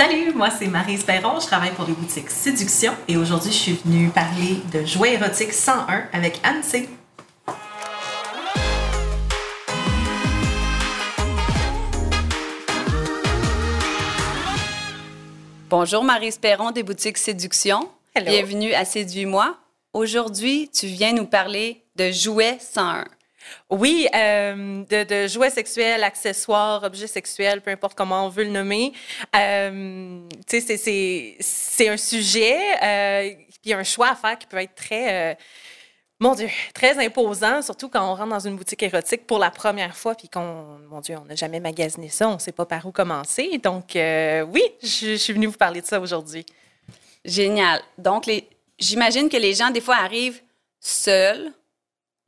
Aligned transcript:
Salut, 0.00 0.32
moi 0.34 0.48
c'est 0.48 0.66
Marie 0.66 0.96
Perron, 0.96 1.38
je 1.40 1.46
travaille 1.46 1.72
pour 1.72 1.84
les 1.84 1.92
boutiques 1.92 2.30
Séduction 2.30 2.94
et 3.06 3.18
aujourd'hui 3.18 3.52
je 3.52 3.56
suis 3.56 3.72
venue 3.84 4.08
parler 4.08 4.56
de 4.72 4.86
jouets 4.86 5.12
érotiques 5.12 5.52
101 5.52 6.04
avec 6.14 6.40
Anne 6.42 6.62
C. 6.62 6.88
Bonjour 15.68 16.02
Marie 16.02 16.32
Perron 16.40 16.70
des 16.70 16.82
boutiques 16.82 17.18
Séduction. 17.18 17.86
Bienvenue 18.16 18.72
à 18.72 18.86
Séduis-moi. 18.86 19.58
Aujourd'hui, 19.92 20.70
tu 20.72 20.86
viens 20.86 21.12
nous 21.12 21.26
parler 21.26 21.84
de 21.96 22.10
jouets 22.10 22.56
101. 22.58 23.04
Oui, 23.68 24.08
euh, 24.14 24.84
de, 24.84 25.26
jouets 25.28 25.50
sexuels, 25.50 26.02
accessoires, 26.02 26.82
objets 26.82 27.06
sexuels, 27.06 27.60
peu 27.60 27.70
importe 27.70 27.96
comment 27.96 28.26
on 28.26 28.28
veut 28.28 28.44
le 28.44 28.50
nommer. 28.50 28.92
Euh, 29.36 30.20
c'est 30.46 31.88
un 31.88 31.96
sujet, 31.96 32.58
euh, 32.82 33.30
puis 33.62 33.72
un 33.72 33.84
choix 33.84 34.10
à 34.10 34.14
faire 34.14 34.38
qui 34.38 34.46
peut 34.46 34.58
être 34.58 34.74
très, 34.74 35.38
mon 36.18 36.34
Dieu, 36.34 36.48
très 36.74 37.04
imposant, 37.04 37.62
surtout 37.62 37.88
quand 37.88 38.10
on 38.10 38.14
rentre 38.14 38.30
dans 38.30 38.40
une 38.40 38.56
boutique 38.56 38.82
érotique 38.82 39.26
pour 39.26 39.38
la 39.38 39.50
première 39.50 39.96
fois, 39.96 40.14
puis 40.14 40.28
qu'on, 40.28 40.78
mon 40.90 41.00
Dieu, 41.00 41.16
on 41.20 41.24
n'a 41.24 41.34
jamais 41.34 41.60
magasiné 41.60 42.08
ça, 42.08 42.28
on 42.28 42.34
ne 42.34 42.38
sait 42.38 42.52
pas 42.52 42.66
par 42.66 42.84
où 42.86 42.92
commencer. 42.92 43.58
Donc, 43.62 43.92
oui, 43.94 44.62
je, 44.82 45.12
je 45.12 45.16
suis 45.16 45.32
venue 45.32 45.46
vous 45.46 45.52
parler 45.52 45.80
de 45.80 45.86
ça 45.86 46.00
aujourd'hui. 46.00 46.44
Génial. 47.24 47.80
Donc, 47.98 48.30
j'imagine 48.78 49.28
que 49.28 49.36
les 49.36 49.54
gens, 49.54 49.70
des 49.70 49.80
fois, 49.80 49.96
arrivent 49.96 50.40
seuls 50.80 51.52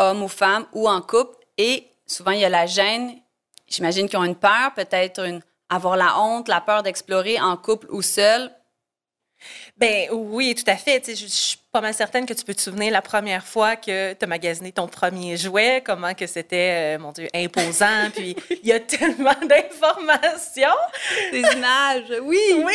hommes 0.03 0.23
ou 0.23 0.29
femmes 0.29 0.67
ou 0.73 0.89
en 0.89 1.01
couple. 1.01 1.37
Et 1.59 1.87
souvent, 2.07 2.33
il 2.33 2.41
y 2.41 2.45
a 2.45 2.49
la 2.49 2.67
gêne. 2.67 3.17
J'imagine 3.69 4.09
qu'ils 4.09 4.19
ont 4.19 4.25
une 4.25 4.37
peur, 4.37 4.75
peut-être 4.75 5.25
une, 5.25 5.41
avoir 5.69 5.97
la 5.97 6.19
honte, 6.21 6.49
la 6.49 6.61
peur 6.61 6.83
d'explorer 6.83 7.41
en 7.41 7.57
couple 7.57 7.87
ou 7.91 8.03
seul. 8.03 8.51
Ben 9.77 10.09
oui, 10.13 10.55
tout 10.55 10.71
à 10.71 10.77
fait. 10.77 11.03
je, 11.15 11.57
pas 11.73 11.81
mal 11.81 11.95
certaine 11.95 12.27
que 12.27 12.35
tu 12.35 12.45
peux 12.45 12.53
te 12.53 12.61
souvenir 12.61 12.93
la 12.93 13.01
première 13.01 13.47
fois 13.47 13.77
que 13.77 14.13
tu 14.13 14.23
as 14.23 14.29
magasiné 14.29 14.73
ton 14.73 14.89
premier 14.89 15.39
jouet, 15.39 15.83
comment 15.83 16.13
que 16.13 16.27
c'était, 16.27 16.97
euh, 16.97 16.99
mon 16.99 17.13
Dieu, 17.13 17.29
imposant. 17.33 18.11
puis 18.15 18.37
il 18.51 18.69
y 18.69 18.73
a 18.73 18.81
tellement 18.81 19.35
d'informations. 19.49 20.69
Des 21.33 21.41
images, 21.41 22.13
oui. 22.25 22.63
Oui. 22.63 22.75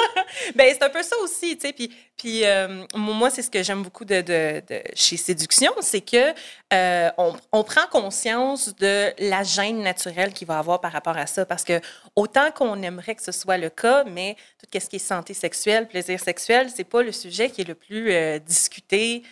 ben 0.54 0.72
c'est 0.72 0.82
un 0.82 0.88
peu 0.88 1.02
ça 1.02 1.16
aussi, 1.22 1.58
tu 1.58 1.66
sais. 1.66 1.74
Puis, 1.74 1.94
puis 2.16 2.46
euh, 2.46 2.84
moi, 2.94 3.28
c'est 3.28 3.42
ce 3.42 3.50
que 3.50 3.62
j'aime 3.62 3.82
beaucoup 3.82 4.06
de, 4.06 4.22
de, 4.22 4.62
chez 4.94 5.18
Séduction, 5.18 5.72
c'est 5.80 6.00
que 6.00 6.32
euh, 6.72 7.10
on, 7.18 7.34
on, 7.52 7.62
prend 7.62 7.86
conscience 7.90 8.74
de 8.76 9.12
la 9.18 9.42
gêne 9.42 9.82
naturelle 9.82 10.32
qu'il 10.32 10.46
va 10.46 10.58
avoir 10.58 10.80
par 10.80 10.92
rapport 10.92 11.16
à 11.16 11.26
ça. 11.26 11.44
Parce 11.44 11.64
que 11.64 11.80
autant 12.16 12.50
qu'on 12.52 12.82
aimerait 12.82 13.14
que 13.14 13.22
ce 13.22 13.32
soit 13.32 13.58
le 13.58 13.70
cas, 13.70 14.04
mais 14.04 14.36
tout 14.58 14.78
ce 14.78 14.86
qui 14.86 14.96
est 14.96 14.98
santé 14.98 15.34
sexuelle, 15.34 15.88
plaisir 15.88 16.20
sexuel, 16.20 16.68
c'est 16.74 16.84
pas 16.84 17.02
le 17.02 17.12
sujet 17.12 17.50
qui 17.50 17.62
est 17.62 17.68
le 17.68 17.74
plus 17.74 18.10
euh, 18.36 18.38
discuté. 18.38 19.22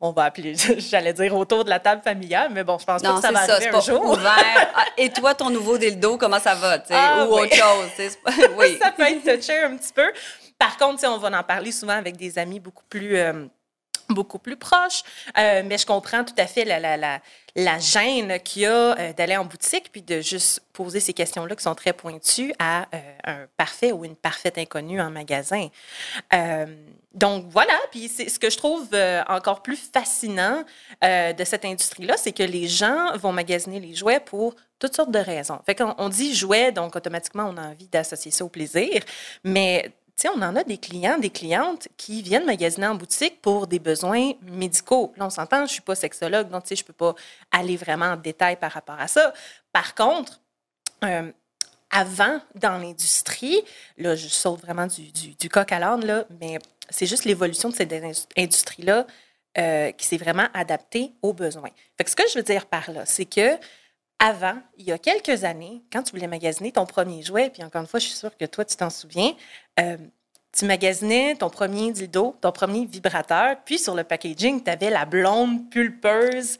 on 0.00 0.12
va 0.12 0.24
appeler, 0.24 0.54
j'allais 0.78 1.12
dire 1.12 1.36
autour 1.36 1.64
de 1.64 1.70
la 1.70 1.80
table 1.80 2.02
familiale, 2.02 2.50
mais 2.52 2.64
bon, 2.64 2.78
je 2.78 2.84
pense 2.84 3.02
pas 3.02 3.14
que 3.14 3.20
ça 3.20 3.32
va 3.32 3.40
arriver 3.40 3.68
un 3.68 3.80
jour. 3.80 4.04
Ouvert. 4.04 4.72
Ah, 4.80 4.84
et 4.96 5.10
toi, 5.10 5.34
ton 5.34 5.50
nouveau 5.50 5.76
dildo, 5.76 6.18
comment 6.18 6.38
ça 6.38 6.54
va, 6.54 6.78
ah, 6.90 7.26
ou 7.26 7.32
autre 7.32 7.54
chose, 7.54 8.08
oui. 8.58 8.78
ça 8.80 8.92
peut 8.92 9.02
être 9.02 9.22
touché 9.22 9.58
un 9.62 9.76
petit 9.76 9.92
peu. 9.92 10.08
Par 10.58 10.76
contre, 10.76 11.04
on 11.06 11.18
va 11.18 11.38
en 11.38 11.42
parler 11.42 11.72
souvent 11.72 11.94
avec 11.94 12.16
des 12.16 12.38
amis 12.38 12.60
beaucoup 12.60 12.84
plus 12.88 13.16
euh, 13.16 13.46
beaucoup 14.08 14.38
plus 14.38 14.56
proches. 14.56 15.02
Euh, 15.36 15.62
mais 15.64 15.78
je 15.78 15.86
comprends 15.86 16.24
tout 16.24 16.34
à 16.38 16.46
fait 16.46 16.64
la, 16.64 16.78
la, 16.80 16.96
la, 16.96 17.20
la 17.56 17.78
gêne 17.78 18.38
qu'il 18.40 18.62
y 18.62 18.66
a 18.66 18.98
euh, 18.98 19.12
d'aller 19.12 19.36
en 19.36 19.44
boutique 19.44 19.90
puis 19.92 20.02
de 20.02 20.20
juste 20.20 20.60
poser 20.72 21.00
ces 21.00 21.12
questions-là 21.12 21.56
qui 21.56 21.62
sont 21.62 21.74
très 21.74 21.92
pointues 21.92 22.52
à 22.58 22.86
un 23.24 23.46
parfait 23.56 23.92
ou 23.92 24.04
une 24.04 24.16
parfaite 24.16 24.58
inconnue 24.58 25.00
en 25.00 25.10
magasin. 25.10 25.68
donc 27.14 27.46
voilà, 27.48 27.74
puis 27.90 28.08
c'est 28.08 28.28
ce 28.28 28.38
que 28.38 28.48
je 28.48 28.56
trouve 28.56 28.88
encore 29.28 29.62
plus 29.62 29.76
fascinant 29.76 30.62
de 31.02 31.44
cette 31.44 31.64
industrie-là, 31.64 32.16
c'est 32.16 32.30
que 32.30 32.44
les 32.44 32.68
gens 32.68 33.16
vont 33.16 33.32
magasiner 33.32 33.80
les 33.80 33.96
jouets 33.96 34.20
pour 34.20 34.54
toutes 34.78 34.94
sortes 34.94 35.10
de 35.10 35.18
raisons. 35.18 35.58
Fait 35.66 35.74
qu'on 35.74 35.94
on 35.98 36.08
dit 36.08 36.34
jouet, 36.34 36.70
donc 36.70 36.94
automatiquement 36.94 37.50
on 37.52 37.56
a 37.56 37.68
envie 37.68 37.88
d'associer 37.88 38.30
ça 38.30 38.44
au 38.44 38.48
plaisir, 38.48 39.02
mais 39.42 39.92
on 40.26 40.42
en 40.42 40.56
a 40.56 40.64
des 40.64 40.78
clients, 40.78 41.18
des 41.18 41.30
clientes 41.30 41.88
qui 41.96 42.22
viennent 42.22 42.44
magasiner 42.44 42.88
en 42.88 42.94
boutique 42.94 43.40
pour 43.40 43.66
des 43.66 43.78
besoins 43.78 44.32
médicaux. 44.42 45.12
Là, 45.16 45.26
on 45.26 45.30
s'entend, 45.30 45.58
je 45.58 45.62
ne 45.62 45.68
suis 45.68 45.82
pas 45.82 45.94
sexologue, 45.94 46.48
donc, 46.48 46.64
tu 46.64 46.70
sais, 46.70 46.76
je 46.76 46.82
ne 46.82 46.86
peux 46.86 46.92
pas 46.92 47.14
aller 47.52 47.76
vraiment 47.76 48.06
en 48.06 48.16
détail 48.16 48.56
par 48.56 48.72
rapport 48.72 48.98
à 48.98 49.06
ça. 49.06 49.32
Par 49.72 49.94
contre, 49.94 50.40
euh, 51.04 51.30
avant, 51.90 52.40
dans 52.54 52.78
l'industrie, 52.78 53.62
là, 53.96 54.16
je 54.16 54.28
saute 54.28 54.60
vraiment 54.60 54.86
du, 54.86 55.48
coq 55.48 55.70
à 55.70 55.78
l'âne, 55.78 56.04
là, 56.04 56.24
mais 56.40 56.58
c'est 56.90 57.06
juste 57.06 57.24
l'évolution 57.24 57.68
de 57.68 57.74
cette 57.74 57.94
industrie-là 58.36 59.06
euh, 59.56 59.92
qui 59.92 60.06
s'est 60.06 60.16
vraiment 60.16 60.48
adaptée 60.52 61.12
aux 61.22 61.32
besoins. 61.32 61.70
Fait 61.96 62.08
ce 62.08 62.16
que 62.16 62.28
je 62.28 62.34
veux 62.34 62.42
dire 62.42 62.66
par 62.66 62.90
là, 62.90 63.06
c'est 63.06 63.24
que 63.24 63.56
avant, 64.18 64.56
il 64.76 64.84
y 64.84 64.92
a 64.92 64.98
quelques 64.98 65.44
années, 65.44 65.82
quand 65.92 66.02
tu 66.02 66.12
voulais 66.12 66.26
magasiner 66.26 66.72
ton 66.72 66.86
premier 66.86 67.22
jouet, 67.22 67.50
puis 67.50 67.62
encore 67.62 67.82
une 67.82 67.86
fois, 67.86 68.00
je 68.00 68.06
suis 68.06 68.16
sûre 68.16 68.36
que 68.36 68.44
toi, 68.46 68.64
tu 68.64 68.76
t'en 68.76 68.90
souviens, 68.90 69.32
euh, 69.78 69.96
tu 70.52 70.64
magasinais 70.64 71.36
ton 71.36 71.50
premier 71.50 71.92
dildo, 71.92 72.36
ton 72.40 72.50
premier 72.50 72.84
vibrateur, 72.84 73.56
puis 73.64 73.78
sur 73.78 73.94
le 73.94 74.04
packaging, 74.04 74.62
tu 74.62 74.70
avais 74.70 74.90
la 74.90 75.04
blonde 75.04 75.70
pulpeuse. 75.70 76.58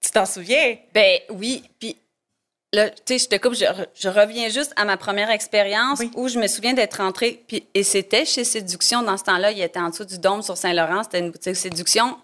Tu 0.00 0.10
t'en 0.10 0.26
souviens? 0.26 0.76
Ben 0.92 1.20
oui, 1.30 1.62
puis 1.78 1.96
là, 2.74 2.90
tu 2.90 2.96
sais, 3.06 3.18
je 3.18 3.28
te 3.28 3.36
coupe, 3.36 3.54
je, 3.54 4.08
reviens 4.08 4.48
juste 4.48 4.72
à 4.76 4.84
ma 4.84 4.96
première 4.96 5.30
expérience 5.30 6.02
où 6.14 6.28
je 6.28 6.38
me 6.38 6.46
souviens 6.46 6.74
d'être 6.74 6.94
rentrée, 6.94 7.42
puis, 7.46 7.66
et 7.72 7.84
c'était 7.84 8.26
chez 8.26 8.44
Séduction. 8.44 9.02
Dans 9.02 9.16
ce 9.16 9.24
temps-là, 9.24 9.52
il 9.52 9.62
était 9.62 9.80
en 9.80 9.90
dessous 9.90 10.04
du 10.04 10.18
dôme 10.18 10.42
sur 10.42 10.58
Saint-Laurent, 10.58 11.04
c'était 11.04 11.20
une 11.20 11.30
boutique 11.30 11.56
Séduction. 11.56 12.18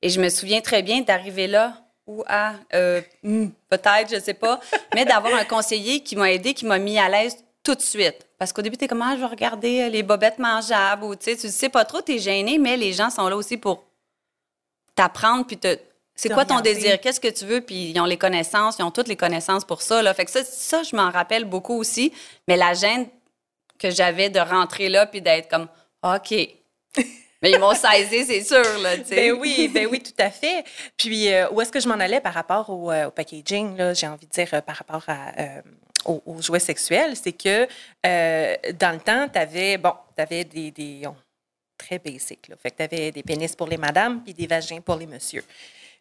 Et 0.00 0.08
je 0.08 0.20
me 0.20 0.28
souviens 0.28 0.60
très 0.60 0.82
bien 0.82 1.00
d'arriver 1.00 1.46
là 1.46 1.83
ou 2.06 2.22
à 2.26 2.54
euh, 2.74 3.00
hmm, 3.22 3.48
peut-être, 3.68 4.14
je 4.14 4.20
sais 4.20 4.34
pas, 4.34 4.60
mais 4.94 5.04
d'avoir 5.04 5.34
un 5.34 5.44
conseiller 5.44 6.00
qui 6.00 6.16
m'a 6.16 6.32
aidé, 6.32 6.54
qui 6.54 6.66
m'a 6.66 6.78
mis 6.78 6.98
à 6.98 7.08
l'aise 7.08 7.36
tout 7.62 7.74
de 7.74 7.80
suite. 7.80 8.26
Parce 8.38 8.52
qu'au 8.52 8.62
début, 8.62 8.76
tu 8.76 8.84
es 8.84 8.88
comme, 8.88 9.02
ah, 9.02 9.14
je 9.14 9.20
vais 9.20 9.26
regarder 9.26 9.82
euh, 9.82 9.88
les 9.88 10.02
bobettes 10.02 10.38
mangeables 10.38 11.04
ou 11.04 11.16
tu 11.16 11.24
sais, 11.24 11.36
tu 11.36 11.48
sais 11.48 11.68
pas 11.68 11.84
trop, 11.84 12.02
tu 12.02 12.14
es 12.14 12.18
gêné, 12.18 12.58
mais 12.58 12.76
les 12.76 12.92
gens 12.92 13.10
sont 13.10 13.28
là 13.28 13.36
aussi 13.36 13.56
pour 13.56 13.84
t'apprendre 14.94 15.46
puis 15.46 15.56
te. 15.56 15.78
C'est 16.16 16.28
quoi 16.28 16.44
ton 16.44 16.60
désir? 16.60 17.00
Qu'est-ce 17.00 17.18
que 17.18 17.26
tu 17.28 17.44
veux? 17.44 17.60
Puis 17.60 17.90
ils 17.90 18.00
ont 18.00 18.04
les 18.04 18.18
connaissances, 18.18 18.78
ils 18.78 18.84
ont 18.84 18.92
toutes 18.92 19.08
les 19.08 19.16
connaissances 19.16 19.64
pour 19.64 19.82
ça. 19.82 20.00
Là. 20.00 20.14
Fait 20.14 20.24
que 20.24 20.30
ça, 20.30 20.44
ça 20.44 20.84
je 20.84 20.94
m'en 20.94 21.10
rappelle 21.10 21.44
beaucoup 21.44 21.74
aussi. 21.74 22.12
Mais 22.46 22.56
la 22.56 22.72
gêne 22.72 23.08
que 23.80 23.90
j'avais 23.90 24.30
de 24.30 24.38
rentrer 24.38 24.88
là 24.88 25.06
puis 25.06 25.20
d'être 25.20 25.48
comme, 25.48 25.66
OK. 26.04 26.34
Mais 27.44 27.50
ils 27.50 27.58
m'ont 27.58 27.74
saisi, 27.74 28.24
c'est 28.24 28.42
sûr, 28.42 28.78
là, 28.78 28.96
tu 28.96 29.04
sais. 29.04 29.16
Ben 29.16 29.32
oui, 29.32 29.68
ben 29.68 29.86
oui, 29.86 30.02
tout 30.02 30.14
à 30.18 30.30
fait. 30.30 30.64
Puis, 30.96 31.30
euh, 31.30 31.46
où 31.50 31.60
est-ce 31.60 31.70
que 31.70 31.78
je 31.78 31.86
m'en 31.86 32.00
allais 32.00 32.22
par 32.22 32.32
rapport 32.32 32.70
au, 32.70 32.90
euh, 32.90 33.10
packaging, 33.10 33.76
là, 33.76 33.92
j'ai 33.92 34.06
envie 34.06 34.26
de 34.26 34.32
dire, 34.32 34.48
euh, 34.54 34.62
par 34.62 34.76
rapport 34.76 35.04
à, 35.08 35.60
aux, 36.06 36.40
jouets 36.40 36.58
sexuels, 36.58 37.14
c'est 37.16 37.32
que 37.32 37.68
dans 38.72 38.94
le 38.94 38.98
temps, 38.98 39.28
tu 39.28 39.38
avais, 39.38 39.76
bon, 39.76 39.92
tu 40.16 40.22
avais 40.22 40.44
des, 40.44 40.70
des 40.70 41.02
très 41.76 41.98
basic, 41.98 42.48
là. 42.48 42.56
Fait 42.62 42.70
que 42.70 42.76
tu 42.78 42.82
avais 42.82 43.10
des 43.10 43.22
pénis 43.22 43.54
pour 43.54 43.66
les 43.66 43.76
madames 43.76 44.22
puis 44.24 44.32
des 44.32 44.46
vagins 44.46 44.80
pour 44.80 44.96
les 44.96 45.06
messieurs. 45.06 45.44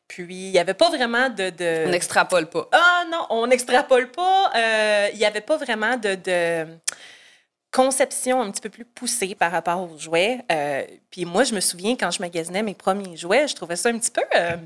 Puis, 0.08 0.46
il 0.46 0.52
n'y 0.52 0.60
avait 0.60 0.74
pas 0.74 0.90
vraiment 0.90 1.28
de, 1.28 1.50
de... 1.50 1.88
On 1.88 1.90
n'extrapole 1.90 2.50
pas. 2.50 2.70
Ah 2.72 3.04
non, 3.12 3.26
on 3.30 3.48
n'extrapole 3.48 4.12
pas. 4.12 5.10
Il 5.12 5.18
n'y 5.18 5.26
avait 5.26 5.42
pas 5.42 5.58
vraiment 5.58 5.98
de... 5.98 6.16
de 6.16 6.68
conception 7.74 8.42
un 8.42 8.52
petit 8.52 8.62
peu 8.62 8.70
plus 8.70 8.86
poussée 8.86 9.36
par 9.36 9.52
rapport 9.52 9.82
aux 9.82 9.98
jouets. 9.98 10.46
Euh, 10.52 10.86
puis 11.10 11.26
moi, 11.26 11.44
je 11.44 11.56
me 11.56 11.60
souviens 11.60 11.96
quand 11.98 12.12
je 12.12 12.22
magasinais 12.22 12.64
mes 12.64 12.76
premiers 12.76 13.18
jouets, 13.18 13.48
je 13.48 13.56
trouvais 13.56 13.76
ça 13.76 13.90
un 13.90 13.98
petit 13.98 14.12
peu 14.12 14.24
euh, 14.36 14.58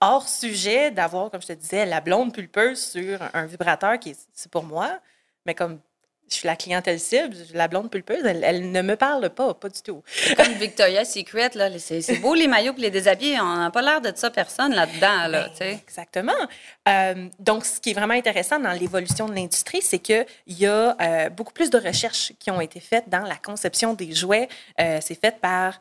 hors 0.00 0.28
sujet 0.28 0.90
d'avoir, 0.90 1.30
comme 1.30 1.40
je 1.40 1.48
te 1.48 1.52
disais, 1.54 1.86
la 1.86 2.00
blonde 2.00 2.32
pulpeuse 2.34 2.84
sur 2.84 3.18
un 3.32 3.46
vibrateur 3.46 3.98
qui 3.98 4.14
c'est 4.34 4.50
pour 4.50 4.64
moi, 4.64 5.00
mais 5.46 5.54
comme 5.54 5.80
je 6.30 6.36
suis 6.36 6.46
la 6.46 6.54
clientèle 6.54 7.00
cible, 7.00 7.36
la 7.54 7.66
blonde 7.66 7.90
pulpeuse, 7.90 8.24
elle, 8.24 8.70
ne 8.70 8.82
me 8.82 8.94
parle 8.94 9.30
pas, 9.30 9.52
pas 9.54 9.68
du 9.68 9.82
tout. 9.82 10.02
Comme 10.36 10.52
Victoria's 10.54 11.12
Secret, 11.12 11.50
là, 11.54 11.68
c'est 11.78 12.20
beau 12.20 12.34
les 12.34 12.46
maillots 12.46 12.74
et 12.78 12.80
les 12.80 12.90
déshabillés, 12.90 13.40
on 13.40 13.56
n'a 13.56 13.70
pas 13.70 13.82
l'air 13.82 14.00
de 14.00 14.12
ça 14.14 14.30
personne 14.30 14.72
là-dedans. 14.72 15.26
Là, 15.26 15.50
ben, 15.58 15.78
exactement. 15.84 16.32
Euh, 16.88 17.28
donc, 17.40 17.64
ce 17.64 17.80
qui 17.80 17.90
est 17.90 17.94
vraiment 17.94 18.14
intéressant 18.14 18.60
dans 18.60 18.72
l'évolution 18.72 19.28
de 19.28 19.34
l'industrie, 19.34 19.82
c'est 19.82 19.98
qu'il 19.98 20.24
y 20.46 20.66
a 20.66 20.96
euh, 21.00 21.30
beaucoup 21.30 21.52
plus 21.52 21.68
de 21.68 21.78
recherches 21.78 22.32
qui 22.38 22.50
ont 22.52 22.60
été 22.60 22.78
faites 22.78 23.08
dans 23.08 23.24
la 23.24 23.36
conception 23.36 23.94
des 23.94 24.12
jouets. 24.12 24.48
Euh, 24.80 24.98
c'est 25.00 25.20
fait 25.20 25.40
par 25.40 25.80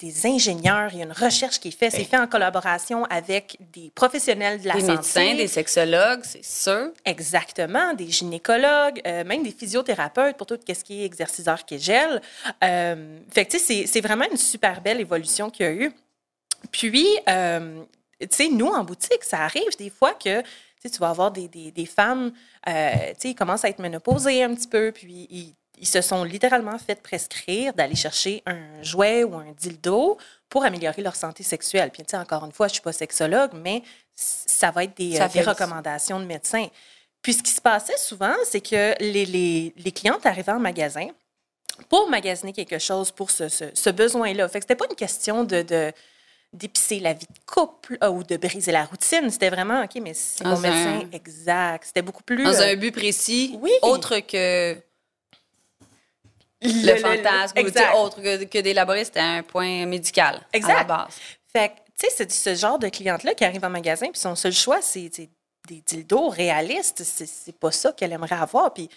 des 0.00 0.26
ingénieurs, 0.26 0.90
il 0.92 0.98
y 0.98 1.02
a 1.02 1.04
une 1.04 1.12
recherche 1.12 1.60
qui 1.60 1.68
est 1.68 1.78
faite. 1.78 1.92
C'est 1.92 2.04
fait 2.04 2.18
en 2.18 2.26
collaboration 2.26 3.04
avec 3.04 3.56
des 3.72 3.90
professionnels 3.94 4.60
de 4.60 4.66
la 4.66 4.74
santé. 4.74 4.86
Des 4.86 4.92
médecins, 4.92 5.34
des 5.34 5.46
sexologues, 5.46 6.20
c'est 6.24 6.44
sûr. 6.44 6.90
Exactement, 7.04 7.94
des 7.94 8.08
gynécologues, 8.08 9.00
euh, 9.06 9.24
même 9.24 9.42
des 9.42 9.52
physiothérapeutes 9.52 10.36
pour 10.36 10.46
tout 10.46 10.58
ce 10.66 10.84
qui 10.84 11.02
est 11.02 11.04
exerciceur 11.04 11.64
qui 11.64 11.78
gèle. 11.78 12.20
Euh, 12.64 13.18
fait 13.30 13.44
que, 13.44 13.58
c'est 13.58 14.00
vraiment 14.00 14.26
une 14.30 14.36
super 14.36 14.80
belle 14.80 15.00
évolution 15.00 15.50
qu'il 15.50 15.66
y 15.66 15.68
a 15.68 15.72
eu. 15.72 15.92
Puis, 16.70 17.06
euh, 17.28 17.82
tu 18.20 18.28
sais, 18.30 18.48
nous, 18.48 18.68
en 18.68 18.84
boutique, 18.84 19.22
ça 19.22 19.40
arrive 19.40 19.76
des 19.78 19.90
fois 19.90 20.14
que 20.14 20.42
tu 20.88 20.98
vas 20.98 21.10
avoir 21.10 21.30
des, 21.30 21.48
des, 21.48 21.86
femmes, 21.86 22.32
euh, 22.68 23.12
ils 23.22 23.34
commencent 23.34 23.64
à 23.64 23.68
être 23.68 23.78
ménopausées 23.78 24.42
un 24.42 24.54
petit 24.54 24.68
peu, 24.68 24.92
puis 24.92 25.28
ils, 25.30 25.54
ils 25.82 25.88
se 25.88 26.00
sont 26.00 26.22
littéralement 26.22 26.78
fait 26.78 27.02
prescrire 27.02 27.74
d'aller 27.74 27.96
chercher 27.96 28.40
un 28.46 28.82
jouet 28.82 29.24
ou 29.24 29.34
un 29.34 29.50
dildo 29.50 30.16
pour 30.48 30.64
améliorer 30.64 31.02
leur 31.02 31.16
santé 31.16 31.42
sexuelle. 31.42 31.90
Puis, 31.90 32.04
encore 32.14 32.44
une 32.44 32.52
fois, 32.52 32.68
je 32.68 32.70
ne 32.70 32.74
suis 32.74 32.82
pas 32.82 32.92
sexologue, 32.92 33.50
mais 33.52 33.82
ça 34.14 34.70
va 34.70 34.84
être 34.84 34.96
des, 34.96 35.18
des 35.32 35.42
recommandations 35.42 36.20
de 36.20 36.24
médecins. 36.24 36.68
Puis, 37.20 37.34
ce 37.34 37.42
qui 37.42 37.50
se 37.50 37.60
passait 37.60 37.96
souvent, 37.96 38.34
c'est 38.44 38.60
que 38.60 38.94
les, 39.00 39.26
les, 39.26 39.74
les 39.76 39.90
clientes 39.90 40.24
arrivaient 40.24 40.52
en 40.52 40.60
magasin 40.60 41.08
pour 41.88 42.08
magasiner 42.08 42.52
quelque 42.52 42.78
chose 42.78 43.10
pour 43.10 43.32
ce, 43.32 43.48
ce, 43.48 43.90
besoin-là. 43.90 44.48
Fait 44.48 44.60
que 44.60 44.64
c'était 44.64 44.76
pas 44.76 44.86
une 44.88 44.94
question 44.94 45.42
de, 45.42 45.62
de 45.62 45.92
d'épicer 46.52 47.00
la 47.00 47.14
vie 47.14 47.26
de 47.26 47.52
couple 47.52 47.96
euh, 48.04 48.08
ou 48.08 48.22
de 48.22 48.36
briser 48.36 48.70
la 48.70 48.84
routine. 48.84 49.30
C'était 49.30 49.50
vraiment, 49.50 49.82
OK, 49.82 50.00
mais 50.00 50.14
c'est 50.14 50.44
mon 50.44 50.58
médecin 50.60 51.08
exact. 51.10 51.86
C'était 51.86 52.02
beaucoup 52.02 52.22
plus... 52.22 52.44
Dans 52.44 52.60
un 52.60 52.74
euh, 52.74 52.76
but 52.76 52.92
précis, 52.92 53.58
oui. 53.60 53.72
autre 53.80 54.20
que 54.20 54.76
le, 56.62 56.96
fantasme, 56.96 57.58
ou 57.58 57.98
autre 57.98 58.20
que, 58.20 58.44
que 58.44 58.58
d'élaborer, 58.58 59.04
c'était 59.04 59.20
un 59.20 59.42
point 59.42 59.86
médical 59.86 60.40
exact. 60.52 60.72
à 60.72 60.76
la 60.78 60.84
base. 60.84 61.14
Fait 61.52 61.68
que, 61.68 61.74
tu 61.98 62.08
sais, 62.08 62.08
c'est 62.16 62.32
ce 62.32 62.54
genre 62.54 62.78
de 62.78 62.88
cliente-là 62.88 63.34
qui 63.34 63.44
arrive 63.44 63.64
en 63.64 63.70
magasin, 63.70 64.06
puis 64.10 64.20
son 64.20 64.34
seul 64.34 64.52
choix, 64.52 64.80
c'est 64.80 65.10
des 65.68 65.82
dildos 65.86 66.28
réalistes. 66.28 67.02
C'est 67.04 67.58
pas 67.58 67.70
ça 67.70 67.92
qu'elle 67.92 68.12
aimerait 68.12 68.36
avoir. 68.36 68.72
Puis 68.72 68.88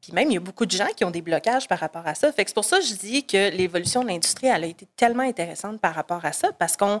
puis 0.00 0.12
même, 0.12 0.30
il 0.30 0.34
y 0.34 0.36
a 0.38 0.40
beaucoup 0.40 0.64
de 0.64 0.70
gens 0.70 0.88
qui 0.96 1.04
ont 1.04 1.10
des 1.10 1.20
blocages 1.20 1.68
par 1.68 1.78
rapport 1.78 2.06
à 2.06 2.14
ça. 2.14 2.32
Fait 2.32 2.44
que 2.44 2.50
c'est 2.50 2.54
pour 2.54 2.64
ça 2.64 2.78
que 2.78 2.84
je 2.84 2.94
dis 2.94 3.26
que 3.26 3.50
l'évolution 3.50 4.02
de 4.02 4.08
l'industrie, 4.08 4.46
elle 4.46 4.64
a 4.64 4.66
été 4.66 4.86
tellement 4.96 5.22
intéressante 5.22 5.80
par 5.80 5.94
rapport 5.94 6.24
à 6.24 6.32
ça, 6.32 6.52
parce 6.52 6.76
qu'on 6.76 7.00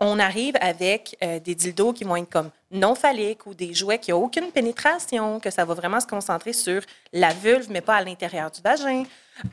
on 0.00 0.18
arrive 0.18 0.56
avec 0.60 1.16
euh, 1.22 1.38
des 1.38 1.54
dildos 1.54 1.92
qui 1.92 2.04
vont 2.04 2.16
être 2.16 2.30
comme 2.30 2.50
non 2.70 2.94
phalliques 2.94 3.46
ou 3.46 3.54
des 3.54 3.74
jouets 3.74 3.98
qui 3.98 4.10
n'ont 4.10 4.24
aucune 4.24 4.50
pénétration, 4.50 5.40
que 5.40 5.50
ça 5.50 5.64
va 5.64 5.74
vraiment 5.74 6.00
se 6.00 6.06
concentrer 6.06 6.52
sur 6.52 6.82
la 7.12 7.32
vulve, 7.32 7.68
mais 7.70 7.80
pas 7.80 7.96
à 7.96 8.04
l'intérieur 8.04 8.50
du 8.50 8.60
vagin. 8.60 9.04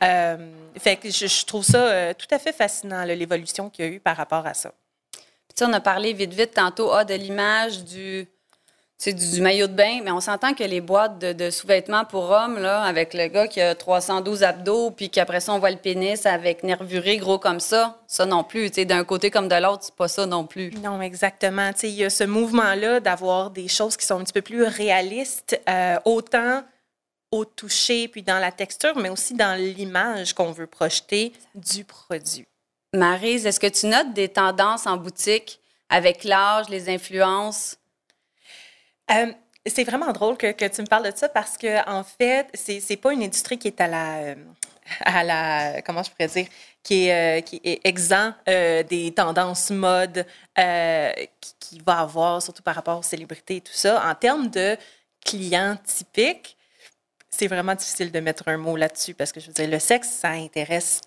Euh, 0.02 0.52
fait 0.78 0.96
que 0.96 1.10
je, 1.10 1.44
trouve 1.44 1.64
ça 1.64 1.86
euh, 1.86 2.14
tout 2.14 2.26
à 2.30 2.38
fait 2.38 2.52
fascinant, 2.52 3.04
l'évolution 3.04 3.70
qu'il 3.70 3.84
y 3.84 3.88
a 3.88 3.90
eu 3.90 4.00
par 4.00 4.16
rapport 4.16 4.46
à 4.46 4.54
ça. 4.54 4.72
Puis, 5.12 5.66
on 5.66 5.72
a 5.72 5.80
parlé 5.80 6.12
vite, 6.12 6.32
vite 6.32 6.54
tantôt 6.54 6.92
ah, 6.92 7.04
de 7.04 7.14
l'image 7.14 7.84
du 7.84 8.26
c'est 9.02 9.14
du, 9.14 9.40
maillot 9.40 9.66
de 9.66 9.72
bain, 9.72 9.98
mais 10.04 10.12
on 10.12 10.20
s'entend 10.20 10.54
que 10.54 10.62
les 10.62 10.80
boîtes 10.80 11.18
de, 11.18 11.50
sous-vêtements 11.50 12.04
pour 12.04 12.30
hommes, 12.30 12.60
là, 12.60 12.82
avec 12.82 13.14
le 13.14 13.26
gars 13.26 13.48
qui 13.48 13.60
a 13.60 13.74
312 13.74 14.44
abdos, 14.44 14.92
puis 14.92 15.10
qu'après 15.10 15.40
ça, 15.40 15.52
on 15.52 15.58
voit 15.58 15.72
le 15.72 15.76
pénis 15.76 16.24
avec 16.24 16.62
nervuré 16.62 17.16
gros 17.16 17.40
comme 17.40 17.58
ça, 17.58 17.98
ça 18.06 18.26
non 18.26 18.44
plus. 18.44 18.70
D'un 18.70 19.02
côté 19.02 19.32
comme 19.32 19.48
de 19.48 19.56
l'autre, 19.56 19.82
c'est 19.86 19.96
pas 19.96 20.06
ça 20.06 20.24
non 20.26 20.46
plus. 20.46 20.70
Non, 20.84 21.02
exactement. 21.02 21.72
Il 21.82 21.88
y 21.88 22.04
a 22.04 22.10
ce 22.10 22.22
mouvement-là 22.22 23.00
d'avoir 23.00 23.50
des 23.50 23.66
choses 23.66 23.96
qui 23.96 24.06
sont 24.06 24.20
un 24.20 24.22
petit 24.22 24.32
peu 24.32 24.40
plus 24.40 24.62
réalistes, 24.62 25.60
euh, 25.68 25.98
autant 26.04 26.62
au 27.32 27.44
toucher, 27.44 28.06
puis 28.06 28.22
dans 28.22 28.38
la 28.38 28.52
texture, 28.52 28.96
mais 28.96 29.08
aussi 29.08 29.34
dans 29.34 29.58
l'image 29.58 30.32
qu'on 30.32 30.52
veut 30.52 30.68
projeter 30.68 31.32
du 31.56 31.82
produit. 31.82 32.46
Marise, 32.94 33.46
est-ce 33.46 33.58
que 33.58 33.66
tu 33.66 33.86
notes 33.86 34.12
des 34.12 34.28
tendances 34.28 34.86
en 34.86 34.96
boutique 34.96 35.58
avec 35.88 36.22
l'âge, 36.22 36.68
les 36.68 36.88
influences? 36.88 37.78
Euh, 39.10 39.32
c'est 39.66 39.84
vraiment 39.84 40.12
drôle 40.12 40.36
que, 40.36 40.68
tu 40.68 40.82
me 40.82 40.86
parles 40.86 41.10
de 41.10 41.16
ça 41.16 41.28
parce 41.28 41.56
que 41.56 41.88
en 41.88 42.02
fait, 42.04 42.48
c'est 42.54 42.96
pas 42.96 43.12
une 43.12 43.22
industrie 43.22 43.58
qui 43.58 43.68
est 43.68 43.80
à 43.80 43.86
la 43.86 44.16
euh, 44.18 44.34
à 45.04 45.22
la 45.24 45.82
comment 45.82 46.02
je 46.02 46.10
pourrais 46.10 46.28
dire 46.28 46.46
qui 46.82 47.06
est, 47.06 47.40
euh, 47.40 47.76
exempt 47.84 48.34
des 48.46 49.12
tendances 49.14 49.70
mode 49.70 50.26
qui, 50.56 51.54
qui, 51.60 51.82
va 51.86 52.00
avoir 52.00 52.42
surtout 52.42 52.62
par 52.62 52.74
rapport 52.74 52.98
aux 52.98 53.02
célébrités 53.02 53.56
et 53.56 53.60
tout 53.60 53.72
ça. 53.72 54.04
En 54.04 54.14
termes 54.14 54.48
de 54.48 54.76
clients 55.24 55.76
typiques 55.84 56.56
c'est 57.30 57.46
vraiment 57.46 57.74
difficile 57.74 58.10
de 58.10 58.20
mettre 58.20 58.48
un 58.48 58.58
mot 58.58 58.76
là-dessus 58.76 59.14
parce 59.14 59.32
que 59.32 59.40
je 59.40 59.46
veux 59.46 59.52
dire 59.52 59.68
le 59.68 59.78
sexe 59.78 60.08
ça 60.08 60.30
intéresse 60.30 61.00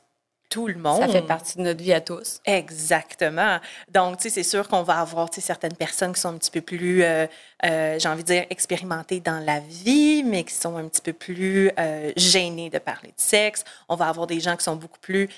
tout 0.49 0.67
le 0.67 0.75
monde. 0.75 1.01
Ça 1.01 1.07
fait 1.07 1.21
partie 1.21 1.57
de 1.57 1.63
notre 1.63 1.81
vie 1.81 1.93
à 1.93 2.01
tous. 2.01 2.39
Exactement. 2.45 3.59
Donc, 3.91 4.17
tu 4.17 4.23
sais, 4.23 4.29
c'est 4.29 4.43
sûr 4.43 4.67
qu'on 4.67 4.83
va 4.83 4.99
avoir, 4.99 5.29
tu 5.29 5.35
sais, 5.35 5.47
certaines 5.47 5.75
personnes 5.75 6.13
qui 6.13 6.21
sont 6.21 6.29
un 6.29 6.37
petit 6.37 6.51
peu 6.51 6.61
plus, 6.61 7.03
euh, 7.03 7.27
euh, 7.65 7.99
j'ai 7.99 8.09
envie 8.09 8.23
de 8.23 8.27
dire, 8.27 8.45
expérimentées 8.49 9.19
dans 9.19 9.43
la 9.43 9.59
vie, 9.59 10.23
mais 10.23 10.43
qui 10.43 10.53
sont 10.53 10.75
un 10.77 10.87
petit 10.87 11.01
peu 11.01 11.13
plus 11.13 11.71
euh, 11.79 12.11
gênées 12.15 12.69
de 12.69 12.79
parler 12.79 13.09
de 13.09 13.13
sexe. 13.21 13.63
On 13.89 13.95
va 13.95 14.07
avoir 14.07 14.27
des 14.27 14.39
gens 14.39 14.55
qui 14.55 14.63
sont 14.63 14.75
beaucoup 14.75 14.99
plus 14.99 15.29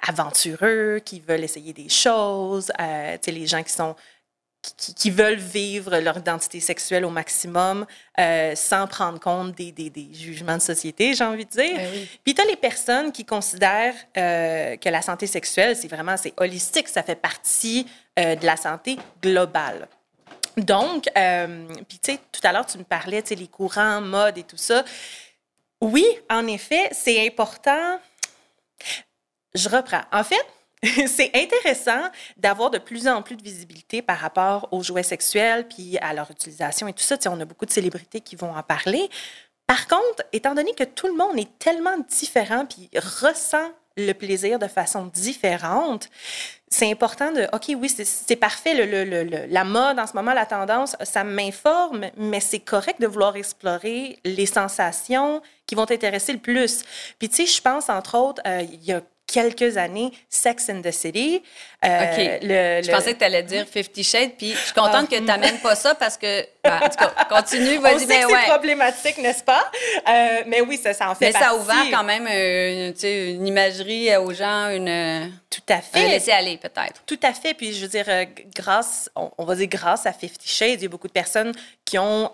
aventureux, 0.00 1.00
qui 1.04 1.20
veulent 1.20 1.44
essayer 1.44 1.74
des 1.74 1.90
choses. 1.90 2.72
tu 2.78 2.84
sais, 3.20 3.30
les 3.30 3.46
gens 3.46 3.62
qui 3.62 3.72
sont 3.72 3.94
qui, 4.76 5.10
veulent 5.10 5.38
vivre 5.38 5.98
leur 5.98 6.18
identité 6.18 6.60
sexuelle 6.60 7.04
au 7.04 7.10
maximum 7.10 7.86
euh, 8.18 8.54
sans 8.54 8.86
prendre 8.86 9.20
compte 9.20 9.54
des, 9.54 9.72
des, 9.72 9.88
des, 9.88 10.08
jugements 10.12 10.56
de 10.56 10.62
société, 10.62 11.14
j'ai 11.14 11.24
envie 11.24 11.44
de 11.44 11.50
dire. 11.50 11.76
Ben 11.76 12.06
Puis 12.24 12.34
tu 12.34 12.42
as 12.42 12.44
les 12.44 12.56
personnes 12.56 13.12
qui 13.12 13.24
considèrent 13.24 13.94
euh, 14.16 14.76
que 14.76 14.88
la 14.88 15.02
santé 15.02 15.26
sexuelle, 15.26 15.76
c'est 15.76 15.88
vraiment 15.88 16.16
c'est 16.16 16.34
holistique, 16.36 16.88
ça 16.88 17.02
fait 17.02 17.14
partie 17.14 17.86
euh, 18.18 18.34
de 18.34 18.44
la 18.44 18.56
santé 18.56 18.96
globale. 19.22 19.88
Donc, 20.56 21.04
puis 21.88 22.00
tu 22.02 22.12
sais, 22.12 22.18
tout 22.32 22.40
à 22.42 22.52
l'heure, 22.52 22.66
tu 22.66 22.78
me 22.78 22.82
parlais, 22.82 23.22
tu 23.22 23.28
sais, 23.28 23.34
les 23.36 23.46
courants, 23.46 24.00
mode 24.00 24.38
et 24.38 24.42
tout 24.42 24.56
ça. 24.56 24.84
Oui, 25.80 26.04
en 26.28 26.44
effet, 26.48 26.88
c'est 26.90 27.24
important. 27.24 28.00
Je 29.54 29.68
reprends. 29.68 30.02
En 30.10 30.24
fait, 30.24 30.44
c'est 31.06 31.30
intéressant 31.34 32.08
d'avoir 32.36 32.70
de 32.70 32.78
plus 32.78 33.08
en 33.08 33.22
plus 33.22 33.36
de 33.36 33.42
visibilité 33.42 34.02
par 34.02 34.18
rapport 34.18 34.68
aux 34.70 34.82
jouets 34.82 35.02
sexuels 35.02 35.66
puis 35.68 35.98
à 35.98 36.12
leur 36.14 36.30
utilisation 36.30 36.88
et 36.88 36.92
tout 36.92 37.02
ça. 37.02 37.16
on 37.26 37.40
a 37.40 37.44
beaucoup 37.44 37.66
de 37.66 37.72
célébrités 37.72 38.20
qui 38.20 38.36
vont 38.36 38.54
en 38.54 38.62
parler. 38.62 39.08
Par 39.66 39.86
contre, 39.86 40.24
étant 40.32 40.54
donné 40.54 40.72
que 40.74 40.84
tout 40.84 41.08
le 41.08 41.14
monde 41.14 41.38
est 41.38 41.58
tellement 41.58 41.98
différent 42.08 42.64
puis 42.64 42.88
ressent 42.96 43.70
le 43.98 44.12
plaisir 44.12 44.58
de 44.58 44.68
façon 44.68 45.06
différente, 45.06 46.08
c'est 46.68 46.90
important 46.90 47.32
de, 47.32 47.48
OK, 47.52 47.74
oui, 47.76 47.88
c'est 47.88 48.36
parfait, 48.36 48.74
la 49.48 49.64
mode 49.64 49.98
en 49.98 50.06
ce 50.06 50.12
moment, 50.14 50.32
la 50.32 50.46
tendance, 50.46 50.96
ça 51.02 51.24
m'informe, 51.24 52.06
mais 52.16 52.40
c'est 52.40 52.60
correct 52.60 53.00
de 53.00 53.06
vouloir 53.06 53.36
explorer 53.36 54.18
les 54.24 54.46
sensations 54.46 55.42
qui 55.66 55.74
vont 55.74 55.86
t'intéresser 55.86 56.32
le 56.32 56.38
plus. 56.38 56.84
Puis, 57.18 57.28
tu 57.28 57.36
sais, 57.36 57.46
je 57.46 57.60
pense, 57.60 57.88
entre 57.88 58.16
autres, 58.16 58.42
euh, 58.46 58.62
il 58.62 58.84
y 58.84 58.92
a 58.92 59.00
quelques 59.28 59.76
années, 59.76 60.10
Sex 60.28 60.68
in 60.70 60.80
the 60.80 60.90
City. 60.90 61.42
Euh, 61.84 61.88
OK. 61.88 62.40
Le, 62.42 62.82
Je 62.82 62.90
pensais 62.90 63.12
que 63.12 63.18
tu 63.18 63.24
allais 63.24 63.42
dire 63.42 63.66
Fifty 63.70 64.02
Shades, 64.02 64.32
puis 64.36 64.52
je 64.52 64.58
suis 64.58 64.72
contente 64.72 65.08
que 65.08 65.14
tu 65.14 65.22
n'amènes 65.22 65.58
pas 65.58 65.76
ça 65.76 65.94
parce 65.94 66.16
que, 66.16 66.44
ben, 66.64 66.80
en 66.82 66.88
tout 66.88 66.96
cas, 66.96 67.12
continue, 67.28 67.76
vas-y. 67.78 68.06
Ben, 68.06 68.26
que 68.26 68.28
c'est 68.28 68.50
problématique, 68.50 69.18
n'est-ce 69.18 69.44
pas? 69.44 69.70
Euh, 70.08 70.42
mais 70.46 70.62
oui, 70.62 70.80
ça, 70.82 70.94
ça 70.94 71.10
en 71.10 71.14
fait 71.14 71.26
Mais 71.26 71.32
partie. 71.32 71.46
ça 71.46 71.52
a 71.52 71.56
ouvert 71.56 71.84
quand 71.92 72.04
même 72.04 72.26
euh, 72.28 73.34
une 73.34 73.46
imagerie 73.46 74.16
aux 74.16 74.32
gens, 74.32 74.70
une... 74.70 75.30
Tout 75.50 75.62
à 75.68 75.80
fait. 75.80 76.06
Un 76.06 76.08
laisser-aller, 76.08 76.56
peut-être. 76.56 77.02
Tout 77.06 77.20
à 77.22 77.32
fait. 77.32 77.54
Puis, 77.54 77.74
je 77.74 77.82
veux 77.82 77.88
dire, 77.88 78.06
grâce, 78.56 79.10
on, 79.14 79.44
va 79.44 79.54
dire 79.54 79.68
grâce 79.68 80.06
à 80.06 80.12
Fifty 80.12 80.48
Shades, 80.48 80.80
il 80.80 80.82
y 80.82 80.86
a 80.86 80.88
beaucoup 80.88 81.08
de 81.08 81.12
personnes 81.12 81.52
qui 81.84 81.98
ont, 81.98 82.30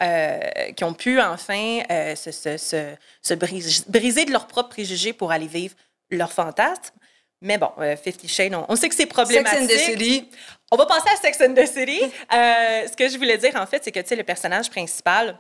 qui 0.77 0.85
ont 0.85 0.95
pu 0.95 1.21
enfin 1.21 1.81
se, 2.17 2.31
se, 2.31 2.57
se, 2.57 2.95
se 3.23 3.35
briser, 3.35 3.85
briser 3.89 4.25
de 4.25 4.33
leurs 4.33 4.47
propres 4.47 4.71
préjugés 4.71 5.13
pour 5.13 5.33
aller 5.33 5.47
vivre 5.47 5.75
leur 6.17 6.33
fantasme. 6.33 6.95
Mais 7.41 7.59
bon, 7.59 7.71
euh, 7.79 7.97
Fifty 7.97 8.27
Shades, 8.27 8.55
on, 8.69 8.77
sait 8.77 8.89
que 8.89 8.95
c'est 8.95 9.07
problématique. 9.07 9.53
Sex 9.53 9.63
and 9.63 9.67
the 9.67 9.79
City. 9.79 10.31
On 10.71 10.77
va 10.77 10.87
passer 10.87 11.11
à 11.13 11.17
Sex 11.17 11.39
and 11.43 11.55
the 11.55 11.67
City. 11.67 12.01
Euh, 12.03 12.87
ce 12.89 12.97
que 12.97 13.09
je 13.09 13.19
voulais 13.19 13.37
dire, 13.37 13.55
en 13.57 13.67
fait, 13.67 13.85
c'est 13.85 13.93
que, 13.93 14.01
tu 14.01 14.09
sais, 14.09 14.17
le 14.17 14.23
personnage 14.25 14.71
principal, 14.71 15.37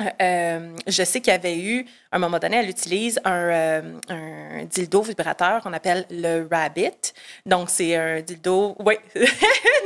euh, 0.00 0.76
je 0.86 1.02
sais 1.02 1.20
qu'il 1.20 1.32
y 1.32 1.36
avait 1.36 1.58
eu, 1.58 1.86
à 2.10 2.16
un 2.16 2.18
moment 2.18 2.38
donné, 2.38 2.56
elle 2.56 2.68
utilise 2.68 3.20
un, 3.24 3.32
euh, 3.32 3.98
un 4.08 4.64
dildo 4.64 5.02
vibrateur 5.02 5.62
qu'on 5.62 5.72
appelle 5.72 6.06
le 6.10 6.46
Rabbit. 6.50 7.12
Donc, 7.46 7.70
c'est 7.70 7.96
un 7.96 8.20
dildo, 8.20 8.76
oui, 8.80 8.94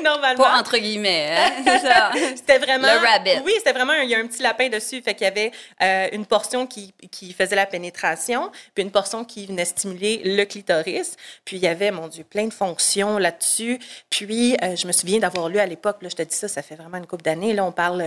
normalement. 0.02 0.44
Pas 0.44 0.58
entre 0.58 0.78
guillemets, 0.78 1.36
hein? 1.36 2.12
c'était 2.36 2.58
vraiment. 2.58 2.86
Le 2.86 3.06
Rabbit. 3.06 3.42
Oui, 3.44 3.52
c'était 3.58 3.72
vraiment, 3.72 3.94
il 3.94 4.08
y 4.08 4.14
a 4.14 4.18
un 4.18 4.26
petit 4.26 4.42
lapin 4.42 4.68
dessus. 4.68 5.02
Fait 5.02 5.14
qu'il 5.14 5.25
y 5.25 5.28
avait 5.28 5.52
euh, 5.82 6.08
une 6.12 6.26
portion 6.26 6.66
qui, 6.66 6.94
qui 7.10 7.32
faisait 7.32 7.56
la 7.56 7.66
pénétration, 7.66 8.50
puis 8.75 8.84
une 8.84 8.92
portion 8.92 9.25
qui 9.25 9.46
venait 9.46 9.64
stimuler 9.64 10.22
le 10.25 10.44
clitoris. 10.44 11.16
Puis, 11.44 11.56
il 11.56 11.62
y 11.62 11.68
avait, 11.68 11.90
mon 11.90 12.08
Dieu, 12.08 12.25
plein 12.25 12.46
de 12.46 12.54
fonctions 12.54 13.18
là-dessus. 13.18 13.78
Puis, 14.10 14.56
je 14.62 14.86
me 14.86 14.92
souviens 14.92 15.18
d'avoir 15.18 15.48
lu 15.48 15.58
à 15.58 15.66
l'époque, 15.66 15.98
là, 16.02 16.08
je 16.08 16.16
te 16.16 16.22
dis 16.22 16.36
ça, 16.36 16.48
ça 16.48 16.62
fait 16.62 16.76
vraiment 16.76 16.98
une 16.98 17.06
couple 17.06 17.25
d'années. 17.25 17.52
Là, 17.52 17.64
on 17.64 17.72
parle 17.72 18.04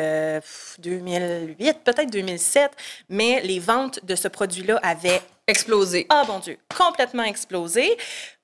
2008, 0.80 1.89
peut-être 1.94 2.12
2007, 2.12 2.72
mais 3.10 3.42
les 3.42 3.60
ventes 3.60 4.04
de 4.04 4.16
ce 4.16 4.28
produit-là 4.28 4.80
avaient 4.84 5.22
explosé. 5.48 6.06
Ah, 6.10 6.24
bon 6.26 6.40
Dieu, 6.40 6.58
complètement 6.76 7.24
explosé. 7.24 7.98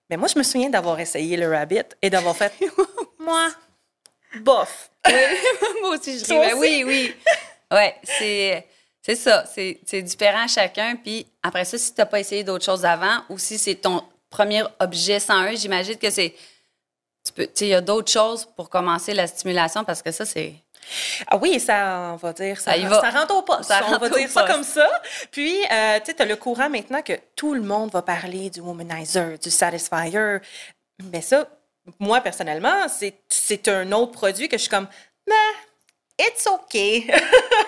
Mais 0.10 0.18
moi, 0.18 0.28
je 0.28 0.38
me 0.38 0.44
souviens 0.44 0.70
d'avoir 0.70 1.00
essayé 1.00 1.38
le 1.38 1.50
Rabbit 1.50 1.96
et 2.02 2.10
d'avoir 2.10 2.36
fait, 2.36 2.54
moi, 3.20 3.50
bof. 4.42 4.90
moi 5.82 5.92
aussi, 5.92 6.20
je 6.20 6.26
riais. 6.26 6.54
Oui, 6.54 6.84
oui. 6.86 7.16
Ouais, 7.72 7.96
c'est. 8.04 8.68
C'est 9.02 9.16
ça, 9.16 9.46
c'est 9.46 10.02
différent 10.02 10.46
à 10.46 10.48
chacun. 10.48 10.96
Puis 10.96 11.28
après 11.44 11.64
ça, 11.64 11.78
si 11.78 11.94
tu 11.94 12.02
n'as 12.02 12.08
pas 12.08 12.20
essayé 12.20 12.44
d'autres 12.44 12.66
choses 12.66 12.86
avant 12.86 13.24
ou 13.30 13.38
si 13.38 13.60
c'est 13.60 13.76
ton 13.76 14.04
premier 14.32 14.64
objet 14.80 15.20
101, 15.20 15.54
j'imagine 15.54 15.98
que 15.98 16.10
c'est. 16.10 16.34
Tu 17.24 17.32
peux, 17.32 17.48
il 17.62 17.68
y 17.68 17.76
a 17.76 17.82
d'autres 17.82 18.12
choses 18.12 18.48
pour 18.56 18.68
commencer 18.68 19.14
la 19.14 19.28
stimulation 19.28 19.84
parce 19.84 20.02
que 20.02 20.10
ça, 20.12 20.26
c'est 20.26 20.56
Ah 21.28 21.38
oui, 21.38 21.60
ça, 21.60 22.12
on 22.14 22.16
va 22.16 22.34
dire, 22.34 22.60
ça, 22.60 22.72
Ça 22.72 22.78
y 22.78 22.86
va. 22.86 23.02
ça 23.02 23.10
rentre 23.10 23.36
au 23.36 23.42
poste. 23.42 23.66
Ça 23.66 23.82
on 23.88 23.98
va 23.98 24.10
dire 24.10 24.30
ça 24.30 24.44
comme 24.44 24.64
ça. 24.64 24.88
Puis, 25.32 25.56
euh, 25.72 26.00
tu 26.00 26.06
sais, 26.06 26.14
tu 26.14 26.22
as 26.22 26.26
le 26.26 26.36
courant 26.36 26.70
maintenant 26.70 27.02
que 27.02 27.14
tout 27.36 27.54
le 27.54 27.62
monde 27.62 27.92
va 27.92 28.02
parler 28.02 28.50
du 28.50 28.60
womanizer, 28.62 29.38
du 29.40 29.50
satisfier. 29.50 30.38
Mais 31.12 31.22
ça, 31.22 31.48
moi, 32.00 32.22
personnellement, 32.22 32.88
c'est 32.88 33.16
c'est 33.30 33.68
un 33.68 33.92
autre 33.92 34.12
produit 34.14 34.48
que 34.48 34.58
je 34.58 34.62
suis 34.64 34.70
comme, 34.70 34.88
mais 35.28 36.26
it's 36.26 36.48
OK. 36.48 36.78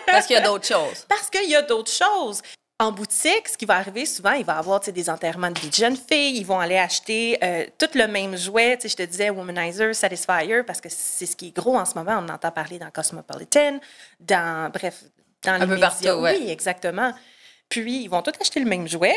Parce 0.06 0.26
qu'il 0.26 0.36
y 0.36 0.40
a 0.40 0.42
d'autres 0.42 0.68
choses. 0.74 1.06
Parce 1.10 1.30
qu'il 1.30 1.50
y 1.50 1.56
a 1.56 1.62
d'autres 1.62 1.92
choses. 1.92 2.42
En 2.80 2.92
boutique, 2.92 3.48
ce 3.48 3.58
qui 3.58 3.66
va 3.66 3.78
arriver 3.78 4.06
souvent, 4.06 4.34
il 4.34 4.46
va 4.46 4.54
y 4.54 4.58
avoir 4.58 4.80
des 4.82 5.10
enterrements 5.10 5.50
de 5.50 5.60
vie 5.60 5.70
de 5.70 5.74
jeunes 5.74 5.98
filles. 5.98 6.38
Ils 6.38 6.46
vont 6.46 6.60
aller 6.60 6.78
acheter 6.78 7.40
euh, 7.44 7.66
tout 7.80 7.90
le 7.96 8.08
même 8.08 8.38
jouet. 8.38 8.78
Je 8.84 8.96
te 8.96 9.02
disais 9.02 9.32
Womanizer, 9.32 9.96
Satisfier, 9.96 10.62
parce 10.64 10.80
que 10.80 10.88
c'est 10.90 11.26
ce 11.26 11.36
qui 11.36 11.48
est 11.48 11.56
gros 11.56 11.76
en 11.76 11.86
ce 11.86 11.96
moment. 11.96 12.20
On 12.24 12.30
entend 12.30 12.52
parler 12.52 12.78
dans 12.78 12.92
Cosmopolitan, 12.92 13.80
dans, 14.20 14.70
bref, 14.72 15.06
dans 15.44 15.54
les 15.54 15.66
peu 15.66 15.74
médias. 15.74 15.90
partout, 15.90 16.22
ouais. 16.22 16.38
Oui, 16.40 16.52
exactement. 16.52 17.14
Puis, 17.68 18.04
ils 18.04 18.10
vont 18.10 18.22
tous 18.22 18.34
acheter 18.40 18.60
le 18.60 18.70
même 18.70 18.88
jouet, 18.88 19.16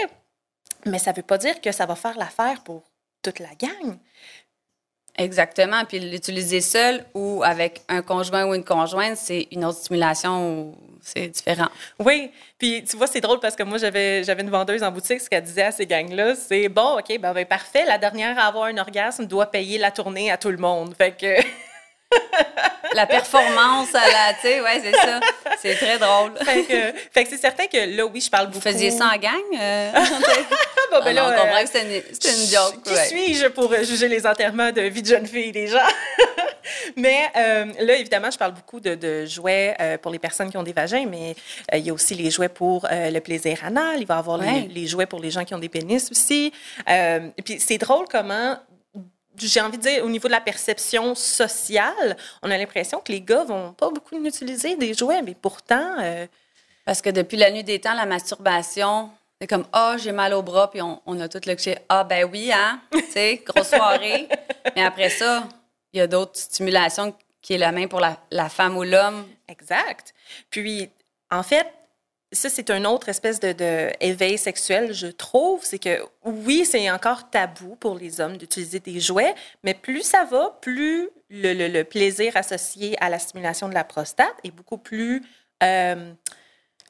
mais 0.86 0.98
ça 0.98 1.10
ne 1.10 1.16
veut 1.16 1.22
pas 1.22 1.36
dire 1.36 1.60
que 1.60 1.70
ça 1.70 1.84
va 1.84 1.96
faire 1.96 2.16
l'affaire 2.16 2.62
pour 2.64 2.84
toute 3.22 3.40
la 3.40 3.54
gang. 3.58 3.98
Exactement. 5.16 5.84
Puis 5.84 5.98
l'utiliser 5.98 6.60
seul 6.60 7.04
ou 7.14 7.42
avec 7.44 7.82
un 7.88 8.02
conjoint 8.02 8.46
ou 8.46 8.54
une 8.54 8.64
conjointe, 8.64 9.16
c'est 9.16 9.48
une 9.50 9.64
autre 9.64 9.78
stimulation 9.78 10.74
c'est 11.02 11.28
différent. 11.28 11.68
Oui, 11.98 12.30
puis 12.58 12.84
tu 12.84 12.96
vois, 12.96 13.06
c'est 13.06 13.20
drôle 13.20 13.40
parce 13.40 13.56
que 13.56 13.62
moi, 13.62 13.78
j'avais, 13.78 14.22
j'avais 14.24 14.42
une 14.42 14.50
vendeuse 14.50 14.82
en 14.82 14.90
boutique, 14.90 15.20
ce 15.20 15.28
qu'elle 15.28 15.42
disait 15.42 15.62
à 15.62 15.72
ces 15.72 15.86
gangs-là, 15.86 16.34
c'est 16.34 16.68
bon, 16.68 16.98
OK, 16.98 17.18
ben, 17.18 17.32
ben, 17.32 17.46
parfait, 17.46 17.84
la 17.86 17.98
dernière 17.98 18.38
à 18.38 18.42
avoir 18.42 18.64
un 18.64 18.78
orgasme 18.78 19.26
doit 19.26 19.50
payer 19.50 19.78
la 19.78 19.90
tournée 19.90 20.30
à 20.30 20.36
tout 20.36 20.50
le 20.50 20.58
monde. 20.58 20.94
Fait 20.96 21.12
que, 21.12 21.40
La 22.94 23.06
performance 23.06 23.94
à 23.94 24.00
la, 24.04 24.34
tu 24.34 24.40
sais, 24.42 24.60
ouais, 24.60 24.80
c'est 24.82 24.92
ça. 24.92 25.20
C'est 25.60 25.76
très 25.76 25.96
drôle. 25.96 26.32
fait 26.44 26.64
que, 26.64 27.22
que 27.22 27.28
c'est 27.30 27.36
certain 27.40 27.66
que 27.68 27.96
là, 27.96 28.04
oui, 28.04 28.20
je 28.20 28.28
parle 28.28 28.46
beaucoup. 28.46 28.56
Vous 28.58 28.60
faisiez 28.62 28.90
ça 28.90 29.12
en 29.14 29.16
gang? 29.16 29.40
euh? 29.60 29.90
Ah, 29.94 30.04
bon, 30.90 30.98
ben 31.04 31.16
Ah 31.16 31.22
non, 31.22 31.28
là, 31.28 31.28
on 31.28 31.40
comprend 31.40 31.58
euh, 31.58 31.62
que 31.62 31.66
c'était 31.68 31.82
une, 31.82 32.40
une 32.42 32.46
joke. 32.50 32.82
Qui 32.82 32.92
ouais. 32.92 33.06
suis-je 33.06 33.46
pour 33.46 33.72
juger 33.84 34.08
les 34.08 34.26
enterrements 34.26 34.72
de 34.72 34.80
vie 34.82 35.02
de 35.02 35.06
jeune 35.06 35.26
fille 35.26 35.52
des 35.52 35.68
gens? 35.68 35.78
mais 36.96 37.28
euh, 37.36 37.66
là, 37.78 37.94
évidemment, 37.94 38.30
je 38.32 38.38
parle 38.38 38.54
beaucoup 38.54 38.80
de, 38.80 38.96
de 38.96 39.24
jouets 39.24 39.76
euh, 39.80 39.96
pour 39.96 40.10
les 40.10 40.18
personnes 40.18 40.50
qui 40.50 40.56
ont 40.56 40.64
des 40.64 40.72
vagins, 40.72 41.06
mais 41.08 41.36
il 41.72 41.86
y 41.86 41.90
a 41.90 41.92
aussi 41.92 42.16
les 42.16 42.30
jouets 42.32 42.48
pour 42.48 42.88
le 42.90 43.20
plaisir 43.20 43.60
anal. 43.64 44.00
Il 44.00 44.06
va 44.06 44.16
y 44.16 44.18
avoir 44.18 44.40
Ouais. 44.40 44.66
les, 44.68 44.80
les 44.82 44.86
jouets 44.88 45.06
pour 45.06 45.20
les 45.20 45.30
gens 45.30 45.44
qui 45.44 45.54
ont 45.54 45.58
des 45.58 45.68
pénis 45.68 46.10
aussi. 46.10 46.52
Et 46.88 47.42
puis, 47.44 47.60
c'est 47.60 47.78
drôle 47.78 48.06
comment 48.10 48.56
j'ai 49.36 49.60
envie 49.60 49.78
de 49.78 49.82
dire, 49.82 50.04
au 50.04 50.08
niveau 50.08 50.28
de 50.28 50.32
la 50.32 50.40
perception 50.40 51.14
sociale, 51.14 52.16
on 52.42 52.50
a 52.50 52.58
l'impression 52.58 53.00
que 53.00 53.12
les 53.12 53.20
gars 53.20 53.44
vont 53.44 53.72
pas 53.72 53.90
beaucoup 53.90 54.16
utiliser 54.24 54.76
des 54.76 54.94
jouets, 54.94 55.22
mais 55.22 55.34
pourtant, 55.34 55.96
euh, 56.00 56.26
Parce 56.84 57.00
que 57.00 57.10
depuis 57.10 57.36
la 57.36 57.50
nuit 57.50 57.64
des 57.64 57.78
temps, 57.80 57.94
la 57.94 58.06
masturbation, 58.06 59.10
c'est 59.40 59.46
comme 59.46 59.64
Ah, 59.72 59.96
j'ai 59.98 60.12
mal 60.12 60.34
au 60.34 60.42
bras, 60.42 60.70
puis 60.70 60.82
on, 60.82 61.00
on 61.06 61.18
a 61.20 61.28
tout 61.28 61.40
le 61.46 61.54
cliché 61.54 61.78
Ah, 61.88 62.04
ben 62.04 62.28
oui, 62.30 62.50
hein, 62.52 62.80
tu 62.92 63.00
sais, 63.10 63.42
grosse 63.46 63.68
soirée. 63.76 64.28
Mais 64.76 64.82
après 64.82 65.10
ça, 65.10 65.46
il 65.92 65.98
y 65.98 66.00
a 66.00 66.06
d'autres 66.06 66.38
stimulations 66.38 67.14
qui 67.40 67.54
est 67.54 67.58
la 67.58 67.72
main 67.72 67.86
pour 67.86 68.00
la, 68.00 68.18
la 68.30 68.48
femme 68.48 68.76
ou 68.76 68.82
l'homme. 68.82 69.26
Exact. 69.48 70.12
Puis, 70.50 70.90
en 71.30 71.42
fait, 71.42 71.66
ça, 72.32 72.48
c'est 72.48 72.70
un 72.70 72.84
autre 72.84 73.08
espèce 73.08 73.40
de, 73.40 73.90
éveil 74.00 74.38
sexuel, 74.38 74.92
je 74.92 75.08
trouve. 75.08 75.64
C'est 75.64 75.78
que, 75.78 76.02
oui, 76.24 76.64
c'est 76.64 76.90
encore 76.90 77.28
tabou 77.30 77.76
pour 77.76 77.96
les 77.96 78.20
hommes 78.20 78.36
d'utiliser 78.36 78.78
des 78.80 79.00
jouets, 79.00 79.34
mais 79.64 79.74
plus 79.74 80.02
ça 80.02 80.24
va, 80.24 80.56
plus 80.60 81.10
le 81.30 81.82
plaisir 81.82 82.36
associé 82.36 82.96
à 83.02 83.08
la 83.08 83.18
stimulation 83.18 83.68
de 83.68 83.74
la 83.74 83.84
prostate 83.84 84.34
est 84.44 84.50
beaucoup 84.50 84.78
plus, 84.78 85.22
euh, 85.62 86.12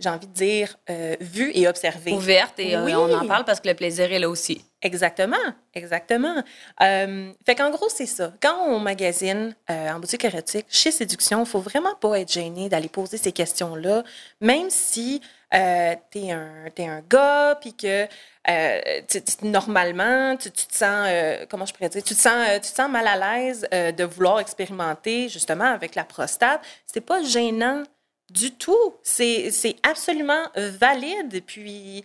j'ai 0.01 0.09
envie 0.09 0.27
de 0.27 0.33
dire, 0.33 0.77
euh, 0.89 1.15
vu 1.21 1.53
et 1.55 1.69
observé. 1.69 2.13
Ouverte, 2.13 2.59
et 2.59 2.75
euh, 2.75 2.85
Oui. 2.85 2.95
on 2.95 3.13
en 3.13 3.27
parle 3.27 3.45
parce 3.45 3.61
que 3.61 3.69
le 3.69 3.75
plaisir 3.75 4.11
est 4.13 4.19
là 4.19 4.29
aussi. 4.29 4.65
Exactement, 4.83 5.37
exactement. 5.75 6.43
Euh, 6.83 7.33
fait 7.45 7.55
qu'en 7.55 7.71
gros, 7.71 7.89
c'est 7.91 8.07
ça. 8.07 8.33
Quand 8.43 8.65
on 8.67 8.79
magasine 8.79 9.55
euh, 9.71 9.91
en 9.91 10.01
boutique 10.01 10.25
érotique, 10.25 10.67
chez 10.71 10.91
Séduction, 10.91 11.41
il 11.41 11.47
faut 11.47 11.61
vraiment 11.61 11.95
pas 11.95 12.19
être 12.19 12.33
gêné 12.33 12.69
d'aller 12.71 12.89
poser 12.89 13.19
ces 13.19 13.31
questions-là, 13.33 14.03
même 14.41 14.71
si 14.71 15.21
euh, 15.53 15.95
t'es 16.11 16.31
un, 16.31 16.49
t'es 16.75 16.87
un 16.87 17.03
gars, 17.11 17.59
puis 17.61 17.75
que 17.75 18.07
euh, 18.49 18.81
tu- 19.07 19.23
tu- 19.23 19.47
normalement, 19.47 20.35
tu, 20.37 20.51
tu 20.51 20.65
te 20.67 20.75
sens, 20.75 21.07
euh, 21.09 21.45
comment 21.51 21.67
je 21.67 21.75
pourrais 21.75 21.91
dire, 21.91 22.03
tu 22.03 22.15
te 22.15 22.21
sens, 22.21 22.33
euh, 22.49 22.55
tu 22.55 22.71
te 22.71 22.77
sens 22.77 22.89
mal 22.91 23.07
à 23.07 23.17
l'aise 23.37 23.67
euh, 23.75 23.93
de 23.93 24.05
vouloir 24.05 24.41
expérimenter 24.41 25.29
justement 25.29 25.65
avec 25.67 25.95
la 25.95 26.05
prostate. 26.05 26.61
C'est 26.87 27.01
pas 27.03 27.23
gênant 27.23 27.83
du 28.31 28.53
tout. 28.53 28.95
C'est 29.03 29.53
absolument 29.83 30.43
euh, 30.57 30.71
valide. 30.71 31.43
Puis 31.45 32.05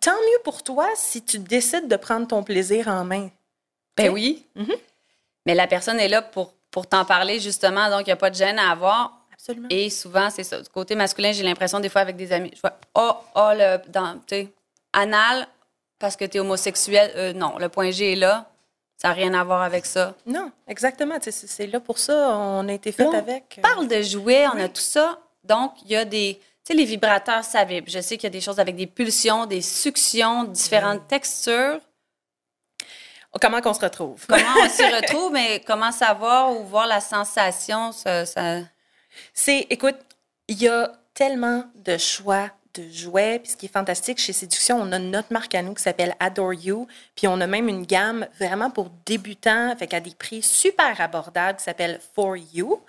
tant 0.00 0.12
mieux 0.12 0.42
pour 0.44 0.62
toi 0.62 0.88
si 0.94 1.22
tu 1.22 1.38
décides 1.38 1.88
de 1.88 1.96
prendre 1.96 2.26
ton 2.26 2.42
plaisir 2.42 2.88
en 2.88 3.04
main. 3.04 3.30
Ben 3.96 4.10
oui. 4.10 4.46
Mhm. 4.54 4.74
Mais 5.46 5.54
la 5.54 5.66
personne 5.66 5.98
est 5.98 6.08
là 6.08 6.22
pour, 6.22 6.54
pour 6.70 6.86
t'en 6.86 7.04
parler, 7.04 7.40
justement, 7.40 7.90
donc 7.90 8.02
il 8.02 8.10
n'y 8.10 8.12
a 8.12 8.16
pas 8.16 8.30
de 8.30 8.34
gêne 8.34 8.58
à 8.58 8.70
avoir. 8.70 9.26
Absolument. 9.32 9.68
Et 9.70 9.88
souvent, 9.88 10.30
c'est 10.30 10.44
ça. 10.44 10.60
Du 10.60 10.68
côté 10.68 10.94
masculin, 10.94 11.32
j'ai 11.32 11.42
l'impression, 11.42 11.80
des 11.80 11.88
fois, 11.88 12.02
avec 12.02 12.16
des 12.16 12.32
amis, 12.32 12.50
je 12.54 12.60
vois, 12.60 12.78
oh, 12.94 13.12
oh, 13.34 13.50
le, 13.54 13.78
dans, 13.88 14.18
tu 14.18 14.36
sais, 14.36 14.48
anal, 14.92 15.46
parce 15.98 16.16
que 16.16 16.24
tu 16.24 16.36
es 16.36 16.40
homosexuel. 16.40 17.12
Euh, 17.16 17.32
non, 17.32 17.58
le 17.58 17.68
point 17.68 17.90
G 17.90 18.12
est 18.12 18.16
là. 18.16 18.47
Ça 19.00 19.08
n'a 19.08 19.14
rien 19.14 19.32
à 19.34 19.44
voir 19.44 19.62
avec 19.62 19.86
ça. 19.86 20.14
Non, 20.26 20.50
exactement. 20.66 21.14
C'est 21.22 21.66
là 21.68 21.78
pour 21.78 21.98
ça. 21.98 22.30
On 22.36 22.68
a 22.68 22.72
été 22.72 22.90
fait 22.92 23.04
Là, 23.04 23.10
on 23.10 23.14
avec. 23.14 23.54
euh, 23.58 23.62
parle 23.62 23.86
de 23.86 24.02
jouets, 24.02 24.46
on 24.48 24.58
a 24.58 24.68
tout 24.68 24.80
ça. 24.82 25.20
Donc, 25.44 25.72
il 25.84 25.92
y 25.92 25.96
a 25.96 26.04
des. 26.04 26.40
Tu 26.64 26.72
sais, 26.72 26.74
les 26.74 26.84
vibrateurs, 26.84 27.44
ça 27.44 27.64
vibre. 27.64 27.88
Je 27.88 28.00
sais 28.00 28.16
qu'il 28.16 28.24
y 28.24 28.26
a 28.26 28.30
des 28.30 28.40
choses 28.40 28.58
avec 28.58 28.74
des 28.76 28.88
pulsions, 28.88 29.46
des 29.46 29.62
suctions, 29.62 30.44
différentes 30.44 31.06
textures. 31.08 31.80
Comment 33.40 33.60
qu'on 33.60 33.74
se 33.74 33.80
retrouve? 33.80 34.26
Comment 34.26 34.54
on 34.64 34.68
s'y 34.68 34.84
retrouve, 34.84 35.32
mais 35.32 35.60
comment 35.64 35.92
savoir 35.92 36.50
ou 36.52 36.64
voir 36.64 36.86
la 36.88 37.00
sensation, 37.00 37.92
ça. 37.92 38.26
ça- 38.26 38.62
C'est, 39.32 39.66
écoute, 39.70 39.96
il 40.48 40.60
y 40.60 40.66
a 40.68 40.90
tellement 41.14 41.64
de 41.76 41.96
choix 41.98 42.50
de 42.74 42.88
jouets. 42.90 43.38
Puis 43.38 43.52
ce 43.52 43.56
qui 43.56 43.66
est 43.66 43.72
fantastique 43.72 44.18
chez 44.18 44.32
Séduction, 44.32 44.80
on 44.80 44.92
a 44.92 44.98
notre 44.98 45.32
marque 45.32 45.54
à 45.54 45.62
nous 45.62 45.74
qui 45.74 45.82
s'appelle 45.82 46.14
Adore 46.20 46.54
You. 46.54 46.86
Puis 47.14 47.26
on 47.28 47.40
a 47.40 47.46
même 47.46 47.68
une 47.68 47.84
gamme 47.84 48.26
vraiment 48.38 48.70
pour 48.70 48.90
débutants, 49.06 49.74
fait 49.76 49.86
qu'à 49.86 50.00
des 50.00 50.14
prix 50.14 50.42
super 50.42 51.00
abordables 51.00 51.58
qui 51.58 51.64
s'appelle 51.64 52.00
For 52.14 52.36
You. 52.36 52.80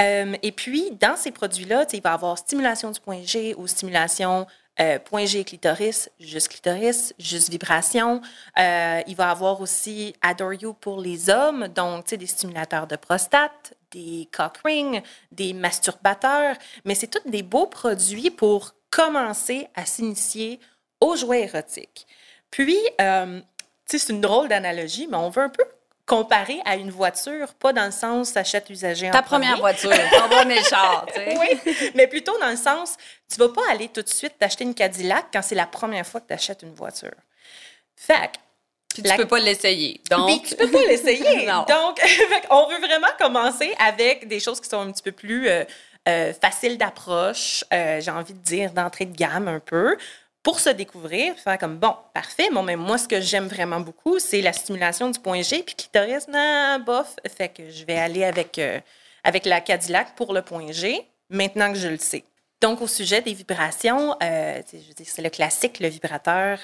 Euh, 0.00 0.34
et 0.42 0.52
puis, 0.52 0.90
dans 1.00 1.16
ces 1.16 1.30
produits-là, 1.30 1.86
il 1.92 2.02
va 2.02 2.10
y 2.10 2.14
avoir 2.14 2.38
stimulation 2.38 2.90
du 2.90 3.00
point 3.00 3.22
G 3.24 3.54
ou 3.56 3.66
stimulation 3.66 4.46
euh, 4.78 4.98
point 4.98 5.24
G 5.24 5.42
clitoris, 5.44 6.10
juste 6.20 6.48
clitoris, 6.48 7.14
juste 7.18 7.48
vibration. 7.48 8.20
Euh, 8.58 9.00
il 9.06 9.16
va 9.16 9.28
y 9.28 9.30
avoir 9.30 9.60
aussi 9.62 10.14
Adore 10.20 10.52
You 10.52 10.74
pour 10.74 11.00
les 11.00 11.30
hommes, 11.30 11.68
donc 11.68 12.12
des 12.12 12.26
stimulateurs 12.26 12.86
de 12.86 12.96
prostate, 12.96 13.74
des 13.90 14.28
cock 14.30 14.58
rings, 14.64 15.00
des 15.32 15.54
masturbateurs, 15.54 16.56
mais 16.84 16.94
c'est 16.94 17.06
tous 17.06 17.26
des 17.28 17.42
beaux 17.42 17.66
produits 17.66 18.30
pour 18.30 18.74
commencer 18.96 19.68
à 19.74 19.84
s'initier 19.84 20.58
aux 21.02 21.16
jouets 21.16 21.42
érotiques. 21.42 22.06
Puis, 22.50 22.78
euh, 22.98 23.40
tu 23.86 23.98
sais, 23.98 24.06
c'est 24.06 24.12
une 24.14 24.22
drôle 24.22 24.48
d'analogie, 24.48 25.06
mais 25.10 25.18
on 25.18 25.28
veut 25.28 25.42
un 25.42 25.50
peu 25.50 25.64
comparer 26.06 26.60
à 26.64 26.76
une 26.76 26.90
voiture, 26.90 27.52
pas 27.54 27.72
dans 27.74 27.84
le 27.84 27.90
sens 27.90 28.30
s'achète 28.30 28.70
usagé 28.70 29.08
en 29.08 29.10
Ta 29.10 29.22
première 29.22 29.58
voiture, 29.58 29.90
ton 29.90 30.28
premier 30.28 30.62
char, 30.70 31.04
tu 31.08 31.14
sais. 31.14 31.36
Oui, 31.36 31.74
mais 31.94 32.06
plutôt 32.06 32.38
dans 32.38 32.48
le 32.48 32.56
sens, 32.56 32.96
tu 33.30 33.36
vas 33.38 33.48
pas 33.50 33.62
aller 33.70 33.88
tout 33.88 34.02
de 34.02 34.08
suite 34.08 34.34
t'acheter 34.38 34.64
une 34.64 34.74
Cadillac 34.74 35.26
quand 35.32 35.42
c'est 35.42 35.56
la 35.56 35.66
première 35.66 36.06
fois 36.06 36.20
que 36.20 36.28
tu 36.28 36.32
achètes 36.34 36.62
une 36.62 36.74
voiture. 36.74 37.12
Fait 37.96 38.30
Puis 38.94 39.02
tu 39.02 39.08
La- 39.08 39.16
peux 39.16 39.26
pas 39.26 39.40
l'essayer. 39.40 40.00
Donc, 40.10 40.42
puis 40.42 40.50
tu 40.50 40.56
peux 40.56 40.70
pas 40.70 40.82
l'essayer. 40.86 41.44
Non. 41.44 41.64
Donc, 41.68 42.00
on 42.50 42.68
veut 42.68 42.78
vraiment 42.78 43.08
commencer 43.18 43.74
avec 43.78 44.26
des 44.28 44.38
choses 44.40 44.60
qui 44.60 44.68
sont 44.70 44.80
un 44.80 44.92
petit 44.92 45.02
peu 45.02 45.12
plus 45.12 45.48
euh, 45.48 45.64
euh, 46.08 46.32
faciles 46.32 46.78
d'approche, 46.78 47.64
euh, 47.72 48.00
j'ai 48.00 48.10
envie 48.10 48.34
de 48.34 48.38
dire 48.38 48.72
d'entrée 48.72 49.06
de 49.06 49.16
gamme 49.16 49.48
un 49.48 49.60
peu, 49.60 49.96
pour 50.42 50.60
se 50.60 50.70
découvrir, 50.70 51.34
faire 51.36 51.58
comme 51.58 51.78
bon, 51.78 51.94
parfait. 52.14 52.48
Bon, 52.52 52.62
mais 52.62 52.76
moi, 52.76 52.98
ce 52.98 53.08
que 53.08 53.20
j'aime 53.20 53.48
vraiment 53.48 53.80
beaucoup, 53.80 54.20
c'est 54.20 54.40
la 54.40 54.52
stimulation 54.52 55.10
du 55.10 55.18
point 55.18 55.42
G, 55.42 55.64
puis 55.64 55.74
clitoris, 55.74 56.28
non, 56.28 56.78
bof. 56.86 57.16
Fait 57.36 57.48
que 57.48 57.68
je 57.68 57.84
vais 57.84 57.98
aller 57.98 58.22
avec, 58.22 58.58
euh, 58.58 58.78
avec 59.24 59.44
la 59.46 59.60
Cadillac 59.60 60.14
pour 60.14 60.32
le 60.32 60.42
point 60.42 60.70
G, 60.70 61.04
maintenant 61.28 61.72
que 61.72 61.78
je 61.78 61.88
le 61.88 61.98
sais. 61.98 62.22
Donc, 62.60 62.80
au 62.80 62.86
sujet 62.86 63.20
des 63.20 63.34
vibrations, 63.34 64.16
c'est 64.20 65.22
le 65.22 65.28
classique, 65.28 65.78
le 65.78 65.88
vibrateur. 65.88 66.58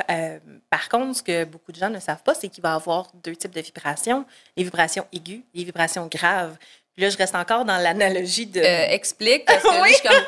Par 0.70 0.88
contre, 0.88 1.18
ce 1.18 1.22
que 1.22 1.44
beaucoup 1.44 1.70
de 1.70 1.76
gens 1.76 1.90
ne 1.90 2.00
savent 2.00 2.22
pas, 2.22 2.32
c'est 2.32 2.48
qu'il 2.48 2.62
va 2.62 2.70
y 2.70 2.74
avoir 2.76 3.08
deux 3.22 3.36
types 3.36 3.54
de 3.54 3.60
vibrations, 3.60 4.24
les 4.56 4.64
vibrations 4.64 5.06
aiguës, 5.12 5.42
les 5.52 5.64
vibrations 5.64 6.08
graves. 6.10 6.56
Puis 6.94 7.04
là, 7.04 7.08
je 7.10 7.16
reste 7.16 7.34
encore 7.34 7.64
dans 7.64 7.78
l'analogie 7.78 8.44
de... 8.46 8.60
euh, 8.60 8.86
explique, 8.90 9.46
parce 9.46 9.62
que 9.62 9.68
là, 9.68 9.80
Oui. 9.82 9.88
je 9.90 9.94
suis 9.94 10.08
comme, 10.08 10.24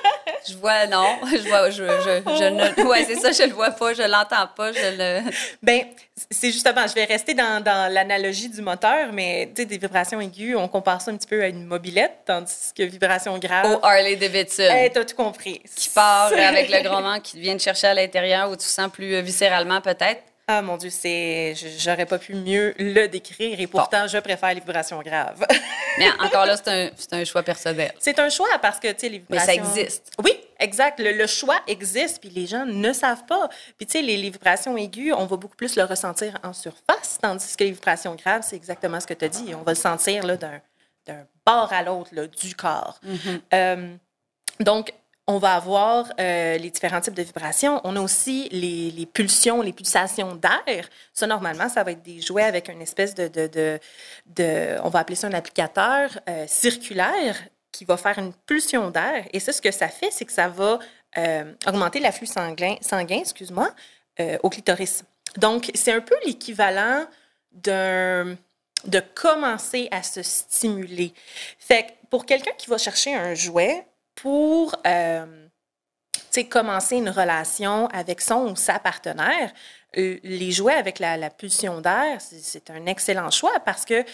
Je 0.49 0.54
vois, 0.56 0.87
non. 0.87 1.06
Je 1.30 1.47
vois, 1.49 1.68
je, 1.71 1.85
je, 1.85 2.37
je 2.38 2.44
ne. 2.80 2.85
Ouais, 2.87 3.04
c'est 3.04 3.16
ça, 3.16 3.33
je 3.33 3.42
le 3.49 3.52
vois 3.54 3.71
pas, 3.71 3.92
je 3.92 4.02
l'entends 4.02 4.49
pas, 4.56 4.73
je 4.73 4.97
le. 4.97 5.30
Ben, 5.62 5.83
c'est 6.30 6.50
justement, 6.50 6.87
je 6.87 6.94
vais 6.94 7.04
rester 7.04 7.35
dans, 7.35 7.62
dans 7.62 7.92
l'analogie 7.92 8.49
du 8.49 8.62
moteur, 8.62 9.12
mais 9.12 9.50
tu 9.54 9.61
sais, 9.62 9.66
des 9.66 9.76
vibrations 9.76 10.21
aiguës, 10.23 10.56
on 10.56 10.68
compare 10.68 11.02
ça 11.02 11.11
un 11.11 11.16
petit 11.16 11.26
peu 11.28 11.42
à 11.42 11.49
une 11.49 11.66
mobilette, 11.66 12.21
tandis 12.25 12.73
que 12.75 12.83
vibrations 12.85 13.37
graves. 13.38 13.71
Au 13.83 13.85
Harley 13.85 14.16
Davidson. 14.16 14.62
Hey, 14.71 14.90
t'as 14.90 15.04
tout 15.04 15.16
compris. 15.16 15.61
Qui 15.76 15.90
part 15.90 16.33
avec 16.33 16.71
le 16.71 16.83
grondement 16.83 17.21
qui 17.21 17.40
vient 17.40 17.56
te 17.59 17.62
chercher 17.62 17.88
à 17.88 17.94
l'intérieur 17.94 18.50
où 18.50 18.56
tu 18.56 18.64
sens 18.66 18.90
plus 18.90 19.14
euh, 19.16 19.21
viscéralement, 19.21 19.80
peut-être. 19.83 20.23
Ah 20.46 20.60
mon 20.60 20.76
Dieu, 20.76 20.90
c'est, 20.90 21.54
j'aurais 21.78 22.04
pas 22.04 22.18
pu 22.18 22.34
mieux 22.34 22.74
le 22.78 23.06
décrire 23.06 23.58
et 23.58 23.66
pourtant 23.66 24.06
je 24.06 24.18
préfère 24.18 24.50
les 24.52 24.60
vibrations 24.60 25.00
graves. 25.00 25.44
Mais 25.98 26.10
encore 26.20 26.44
là, 26.44 26.56
c'est 26.56 26.68
un, 27.14 27.18
un 27.20 27.24
choix 27.24 27.42
personnel. 27.42 27.92
c'est 27.98 28.18
un 28.18 28.28
choix 28.28 28.48
parce 28.60 28.78
que 28.78 28.88
tu 28.88 28.94
sais 29.00 29.08
les 29.08 29.24
Mais 29.30 29.38
vibrations. 29.38 29.64
ça 29.64 29.80
existe. 29.80 30.10
Oui, 30.22 30.32
exact. 30.58 31.00
Le, 31.00 31.12
le 31.12 31.26
choix 31.26 31.56
existe 31.66 32.20
puis 32.20 32.28
les 32.28 32.46
gens 32.46 32.66
ne 32.66 32.92
savent 32.92 33.24
pas. 33.24 33.48
Puis 33.78 33.86
tu 33.86 33.92
sais 33.92 34.02
les, 34.02 34.18
les 34.18 34.28
vibrations 34.30 34.76
aiguës, 34.76 35.14
on 35.16 35.24
va 35.24 35.36
beaucoup 35.36 35.56
plus 35.56 35.76
le 35.76 35.84
ressentir 35.84 36.38
en 36.42 36.52
surface, 36.52 37.16
tandis 37.22 37.56
que 37.56 37.64
les 37.64 37.70
vibrations 37.70 38.14
graves, 38.14 38.42
c'est 38.46 38.56
exactement 38.56 39.00
ce 39.00 39.06
que 39.06 39.14
tu 39.14 39.24
as 39.24 39.28
dit. 39.28 39.54
On 39.54 39.62
va 39.62 39.72
le 39.72 39.78
sentir 39.78 40.26
là 40.26 40.36
d'un, 40.36 40.60
d'un 41.06 41.26
bord 41.46 41.72
à 41.72 41.82
l'autre 41.82 42.10
du 42.26 42.54
corps. 42.54 43.00
Euh, 43.54 43.94
donc 44.60 44.92
on 45.26 45.38
va 45.38 45.54
avoir 45.54 46.12
euh, 46.21 46.59
les 46.59 46.71
différents 46.71 47.00
types 47.00 47.14
de 47.14 47.23
vibrations. 47.23 47.81
On 47.85 47.97
a 47.97 48.00
aussi 48.00 48.49
les, 48.50 49.07
pulsions, 49.07 49.62
les 49.62 49.73
pulsations 49.73 50.35
d'air. 50.37 50.88
Ça, 51.14 51.26
normalement, 51.26 51.69
ça 51.69 51.83
va 51.83 51.93
être 51.93 52.02
des 52.02 52.21
jouets 52.21 52.43
avec 52.43 52.69
une 52.69 52.83
espèce 52.83 53.14
de, 53.14 53.81
on 54.83 54.88
va 54.90 54.99
appeler 54.99 55.16
ça 55.16 55.28
un 55.28 55.33
applicateur 55.33 56.11
euh, 56.28 56.45
circulaire 56.47 57.37
qui 57.73 57.85
va 57.85 57.97
faire 57.97 58.19
une 58.19 58.33
pulsion 58.33 58.90
d'air. 58.90 59.26
Et 59.33 59.40
ça, 59.40 59.52
ce 59.52 59.62
que 59.62 59.71
ça 59.71 59.88
fait, 59.88 60.11
c'est 60.11 60.26
que 60.26 60.33
ça 60.33 60.49
va 60.49 60.78
euh, 61.16 61.52
augmenter 61.66 62.00
l'afflux 62.00 62.26
sanguin, 62.26 62.76
sanguin 62.81 63.21
excuse-moi, 63.21 63.71
au 64.45 64.50
clitoris. 64.50 65.02
Donc, 65.38 65.73
c'est 65.75 65.93
un 65.93 66.00
peu 66.00 66.14
l'équivalent 66.25 67.04
de 67.52 68.37
commencer 69.14 69.88
à 69.90 70.04
se 70.04 70.23
stimuler. 70.23 71.12
Fait 71.59 71.85
que 71.85 71.90
pour 72.11 72.26
quelqu'un 72.26 72.52
qui 72.57 72.71
va 72.71 72.78
chercher 72.78 73.12
un 73.14 73.35
jouet 73.35 73.85
pour 74.14 74.75
euh, 74.87 75.47
commencer 76.50 76.97
une 76.97 77.11
relation 77.11 77.87
avec 77.88 78.21
son 78.21 78.50
ou 78.52 78.56
sa 78.56 78.78
partenaire, 78.78 79.52
euh, 79.97 80.18
les 80.25 80.50
jouets 80.50 80.75
avec 80.75 80.99
la, 80.99 81.16
la 81.16 81.30
pulsion 81.30 81.80
d'air, 81.80 82.21
c'est- 82.21 82.71
un 82.71 82.87
excellent 82.87 83.30
choix 83.30 83.61
parce 83.64 83.85
que 83.85 84.04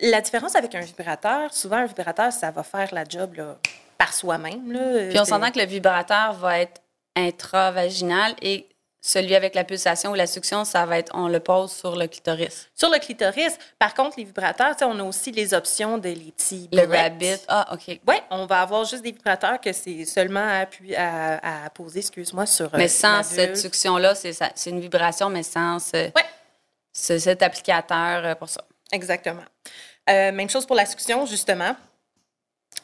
la 0.00 0.20
différence 0.20 0.54
avec 0.56 0.74
un 0.74 0.80
vibrateur, 0.80 1.52
souvent 1.52 1.76
un 1.78 1.86
vibrateur, 1.86 2.32
ça 2.32 2.50
va 2.50 2.62
faire 2.62 2.92
la 2.94 3.04
job 3.04 3.34
là, 3.34 3.58
par 3.98 4.12
soi-même. 4.12 4.70
Puis 5.10 5.18
on 5.18 5.24
s'entend 5.24 5.50
que 5.50 5.58
le 5.58 5.66
vibrateur 5.66 6.32
va 6.34 6.60
être 6.60 6.80
intravaginal 7.16 8.34
et 8.42 8.66
celui 9.06 9.34
avec 9.34 9.54
la 9.54 9.64
pulsation 9.64 10.12
ou 10.12 10.14
la 10.14 10.26
succion, 10.26 10.64
ça 10.64 10.86
va 10.86 10.98
être, 10.98 11.12
on 11.14 11.28
le 11.28 11.38
pose 11.38 11.70
sur 11.70 11.94
le 11.94 12.06
clitoris. 12.06 12.70
Sur 12.74 12.88
le 12.88 12.98
clitoris, 12.98 13.58
par 13.78 13.92
contre, 13.92 14.14
les 14.16 14.24
vibrateurs, 14.24 14.74
on 14.80 14.98
a 14.98 15.02
aussi 15.02 15.30
les 15.30 15.52
options 15.52 15.98
de 15.98 16.08
les 16.08 16.32
petits 16.32 16.70
Le 16.72 16.86
rabbit, 16.90 17.36
ah, 17.48 17.68
OK. 17.74 18.00
Oui, 18.08 18.14
on 18.30 18.46
va 18.46 18.62
avoir 18.62 18.84
juste 18.86 19.02
des 19.02 19.12
vibrateurs 19.12 19.60
que 19.60 19.74
c'est 19.74 20.06
seulement 20.06 20.40
à, 20.40 20.64
à, 20.96 21.66
à 21.66 21.70
poser, 21.70 21.98
excuse-moi, 21.98 22.46
sur. 22.46 22.66
euh, 22.74 22.78
Mais 22.78 22.88
sans 22.88 23.22
cette 23.22 23.50
vulve. 23.50 23.60
succion-là, 23.60 24.14
c'est 24.14 24.70
une 24.70 24.80
vibration, 24.80 25.28
mais 25.28 25.42
sans 25.42 25.78
ce- 25.80 26.06
Ouais. 26.06 26.24
ce- 26.90 27.18
cet 27.18 27.42
applicateur 27.42 28.24
euh, 28.24 28.34
pour 28.34 28.48
ça. 28.48 28.62
Exactement. 28.90 29.42
Euh, 30.08 30.32
même 30.32 30.48
chose 30.48 30.64
pour 30.64 30.76
la 30.76 30.86
succion, 30.86 31.26
justement. 31.26 31.76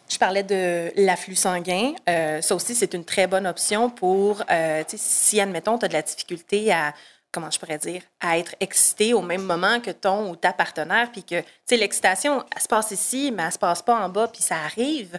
Je 0.08 0.18
parlais 0.18 0.42
de 0.42 0.92
l'afflux 0.96 1.36
sanguin. 1.36 1.94
Euh, 2.08 2.40
ça 2.40 2.54
aussi, 2.54 2.74
c'est 2.74 2.94
une 2.94 3.04
très 3.04 3.26
bonne 3.26 3.46
option 3.46 3.90
pour, 3.90 4.42
euh, 4.50 4.82
si, 4.88 5.40
admettons, 5.40 5.78
tu 5.78 5.84
as 5.84 5.88
de 5.88 5.92
la 5.92 6.02
difficulté 6.02 6.72
à, 6.72 6.92
comment 7.30 7.50
je 7.50 7.58
pourrais 7.60 7.78
dire, 7.78 8.02
à 8.20 8.36
être 8.38 8.56
excité 8.58 9.14
au 9.14 9.22
même 9.22 9.42
moment 9.42 9.80
que 9.80 9.92
ton 9.92 10.30
ou 10.30 10.36
ta 10.36 10.52
partenaire, 10.52 11.12
puis 11.12 11.22
que, 11.22 11.40
tu 11.40 11.46
sais, 11.64 11.76
l'excitation, 11.76 12.44
elle 12.54 12.62
se 12.62 12.66
passe 12.66 12.90
ici, 12.90 13.30
mais 13.32 13.44
elle 13.44 13.52
se 13.52 13.58
passe 13.58 13.82
pas 13.82 13.94
en 14.04 14.08
bas, 14.08 14.26
puis 14.26 14.42
ça 14.42 14.56
arrive. 14.56 15.18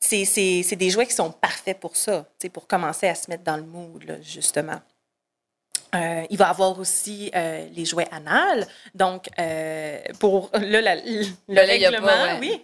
C'est 0.00 0.76
des 0.76 0.90
jouets 0.90 1.06
qui 1.06 1.14
sont 1.14 1.30
parfaits 1.30 1.78
pour 1.78 1.96
ça, 1.96 2.26
pour 2.52 2.66
commencer 2.66 3.08
à 3.08 3.14
se 3.14 3.30
mettre 3.30 3.44
dans 3.44 3.56
le 3.56 3.62
mood, 3.62 4.02
là, 4.04 4.14
justement. 4.20 4.80
Euh, 5.94 6.24
il 6.30 6.38
va 6.38 6.48
avoir 6.48 6.78
aussi 6.78 7.30
euh, 7.34 7.66
les 7.72 7.84
jouets 7.84 8.08
anal. 8.10 8.66
Donc, 8.94 9.28
euh, 9.38 10.00
pour 10.18 10.50
là, 10.54 10.80
la- 10.80 10.96
le 10.96 11.54
pas, 11.54 11.60
règlement, 11.62 12.06
ouais. 12.06 12.38
oui. 12.40 12.62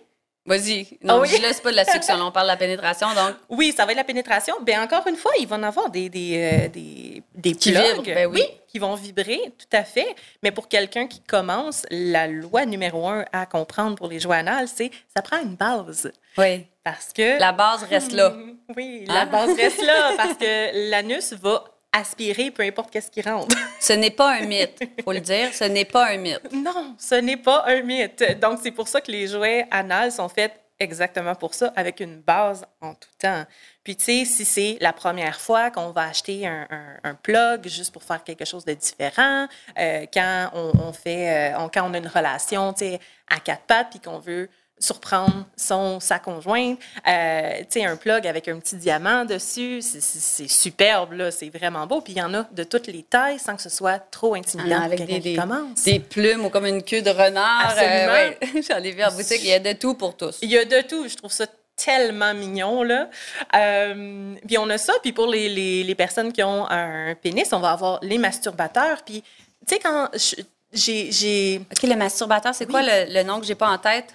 Vas-y. 0.48 0.98
Non, 1.04 1.14
Ah 1.14 1.18
oui? 1.20 1.28
dis-le, 1.28 1.48
c'est 1.52 1.62
pas 1.62 1.70
de 1.70 1.76
la 1.76 1.84
succion, 1.84 2.14
on 2.20 2.32
parle 2.32 2.46
de 2.46 2.52
la 2.52 2.56
pénétration, 2.56 3.08
donc 3.14 3.34
Oui, 3.48 3.72
ça 3.76 3.84
va 3.84 3.92
être 3.92 3.98
la 3.98 4.04
pénétration. 4.04 4.54
Bien, 4.62 4.82
encore 4.82 5.06
une 5.06 5.16
fois, 5.16 5.30
il 5.38 5.46
va 5.46 5.56
en 5.56 5.62
avoir 5.62 5.90
des, 5.90 6.08
des, 6.08 6.50
euh, 6.64 6.68
des, 6.68 7.22
des 7.34 7.52
Qui 7.54 7.72
plugs, 7.72 8.04
ben 8.14 8.26
oui. 8.26 8.42
qui 8.66 8.78
vont 8.78 8.94
vibrer, 8.94 9.40
tout 9.58 9.76
à 9.76 9.84
fait. 9.84 10.14
Mais 10.42 10.50
pour 10.50 10.68
quelqu'un 10.68 11.06
qui 11.06 11.20
commence, 11.20 11.84
la 11.90 12.26
loi 12.26 12.64
numéro 12.66 13.06
un 13.08 13.24
à 13.32 13.46
comprendre 13.46 13.96
pour 13.96 14.08
les 14.08 14.18
jouets 14.20 14.38
anal, 14.38 14.66
c'est 14.68 14.90
ça 15.14 15.22
prend 15.22 15.38
une 15.40 15.54
base. 15.56 16.10
oui. 16.38 16.66
Parce 16.84 17.12
que... 17.12 17.38
la 17.38 17.52
base 17.52 17.82
reste 17.84 18.12
là. 18.12 18.32
Oui, 18.76 19.04
la 19.06 19.20
Hein? 19.22 19.26
base 19.26 19.54
reste 19.56 19.84
là, 19.84 20.12
parce 20.16 20.34
que 20.34 20.90
l'anus 20.90 21.34
va 21.34 21.64
aspirer 21.92 22.50
peu 22.50 22.62
importe 22.62 22.90
qu'est-ce 22.90 23.10
qui 23.10 23.22
rentre. 23.22 23.54
Ce 23.80 23.92
n'est 23.92 24.10
pas 24.10 24.34
un 24.34 24.42
mythe, 24.46 24.78
faut 25.04 25.12
le 25.12 25.20
dire, 25.20 25.52
ce 25.54 25.64
n'est 25.64 25.84
pas 25.84 26.08
un 26.10 26.16
mythe. 26.16 26.52
Non, 26.52 26.94
ce 26.98 27.14
n'est 27.14 27.36
pas 27.36 27.64
un 27.66 27.82
mythe. 27.82 28.38
Donc, 28.40 28.58
c'est 28.62 28.72
pour 28.72 28.88
ça 28.88 29.00
que 29.00 29.10
les 29.10 29.26
jouets 29.28 29.66
anal 29.70 30.10
sont 30.12 30.28
faits 30.28 30.52
exactement 30.80 31.34
pour 31.34 31.54
ça, 31.54 31.72
avec 31.76 31.98
une 32.00 32.20
base 32.20 32.64
en 32.80 32.94
tout 32.94 33.08
temps. 33.18 33.44
Puis, 33.82 33.96
tu 33.96 34.04
sais, 34.04 34.24
si 34.24 34.44
c'est 34.44 34.76
la 34.80 34.92
première 34.92 35.40
fois 35.40 35.70
qu'on 35.70 35.90
va 35.90 36.02
acheter 36.08 36.46
un, 36.46 36.66
un- 36.70 37.10
un 37.10 37.14
plug 37.14 37.66
juste 37.68 37.92
pour 37.92 38.02
faire 38.04 38.22
quelque 38.22 38.44
chose 38.44 38.64
de 38.64 38.74
différent, 38.74 39.46
euh, 39.78 40.06
quand 40.12 40.50
on, 40.54 40.72
on 40.88 40.92
fait, 40.92 41.52
euh, 41.54 41.58
on- 41.58 41.68
quand 41.68 41.88
on 41.88 41.94
a 41.94 41.98
une 41.98 42.06
relation, 42.06 42.72
tu 42.72 42.80
sais, 42.84 43.00
à 43.28 43.40
quatre 43.40 43.62
pattes, 43.62 43.88
puis 43.90 44.00
qu'on 44.00 44.18
veut 44.18 44.48
surprendre 44.80 45.46
son 45.56 46.00
sa 46.00 46.18
conjointe, 46.18 46.78
euh, 47.06 47.50
tu 47.60 47.80
sais, 47.80 47.84
un 47.84 47.96
plug 47.96 48.26
avec 48.26 48.48
un 48.48 48.58
petit 48.58 48.76
diamant 48.76 49.24
dessus, 49.24 49.80
c'est- 49.82 50.48
superbe, 50.48 51.12
là, 51.12 51.30
c'est 51.30 51.48
vraiment 51.50 51.86
beau. 51.86 52.00
Puis 52.00 52.14
il 52.14 52.18
y 52.18 52.22
en 52.22 52.32
a 52.34 52.44
de 52.52 52.62
toutes 52.64 52.86
les 52.86 53.02
tailles 53.02 53.38
sans 53.38 53.56
que 53.56 53.62
ce 53.62 53.68
soit 53.70 53.98
trop 53.98 54.34
intimidant 54.34 54.76
pour 54.76 54.84
avec 54.84 55.00
des, 55.06 55.06
qui 55.14 55.20
des, 55.20 55.36
commence. 55.36 55.82
des 55.84 55.98
plumes 56.00 56.44
ou 56.44 56.48
comme 56.50 56.66
une 56.66 56.82
queue 56.82 57.02
de 57.02 57.10
renard. 57.10 57.70
Absolument. 57.70 58.12
ouais. 58.12 58.38
J'en 58.68 58.82
ai 58.82 58.92
vu 58.92 59.02
en 59.04 59.10
boutique, 59.12 59.40
il 59.42 59.48
y 59.48 59.52
a 59.54 59.58
de 59.58 59.72
tout 59.72 59.94
pour 59.94 60.16
tous. 60.16 60.38
Il 60.42 60.50
y 60.50 60.58
a 60.58 60.64
de 60.64 60.80
tout. 60.82 61.08
Je 61.08 61.16
trouve 61.16 61.32
ça 61.32 61.46
tellement 61.76 62.34
mignon, 62.34 62.82
là. 62.82 63.08
Euh, 63.54 64.34
puis 64.46 64.58
on 64.58 64.68
a 64.70 64.78
ça. 64.78 64.92
Puis 65.02 65.12
pour 65.12 65.26
les, 65.26 65.48
les, 65.48 65.84
les 65.84 65.94
personnes 65.94 66.32
qui 66.32 66.42
ont 66.42 66.68
un 66.68 67.14
pénis, 67.14 67.48
on 67.52 67.60
va 67.60 67.70
avoir 67.72 67.98
les 68.02 68.18
masturbateurs. 68.18 69.02
Puis, 69.04 69.22
tu 69.66 69.74
sais, 69.74 69.78
quand 69.80 70.08
je- 70.14 70.42
j'ai... 70.72 71.10
j'ai- 71.12 71.60
OK, 71.70 71.82
le 71.88 71.96
masturbateur, 71.96 72.54
c'est 72.54 72.66
quoi 72.66 72.82
le, 72.82 73.12
le 73.12 73.22
nom 73.22 73.40
que 73.40 73.46
j'ai 73.46 73.54
pas 73.54 73.68
en 73.68 73.78
tête? 73.78 74.06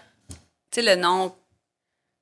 Tu 0.73 0.81
sais, 0.81 0.95
le 0.95 1.01
nom. 1.01 1.33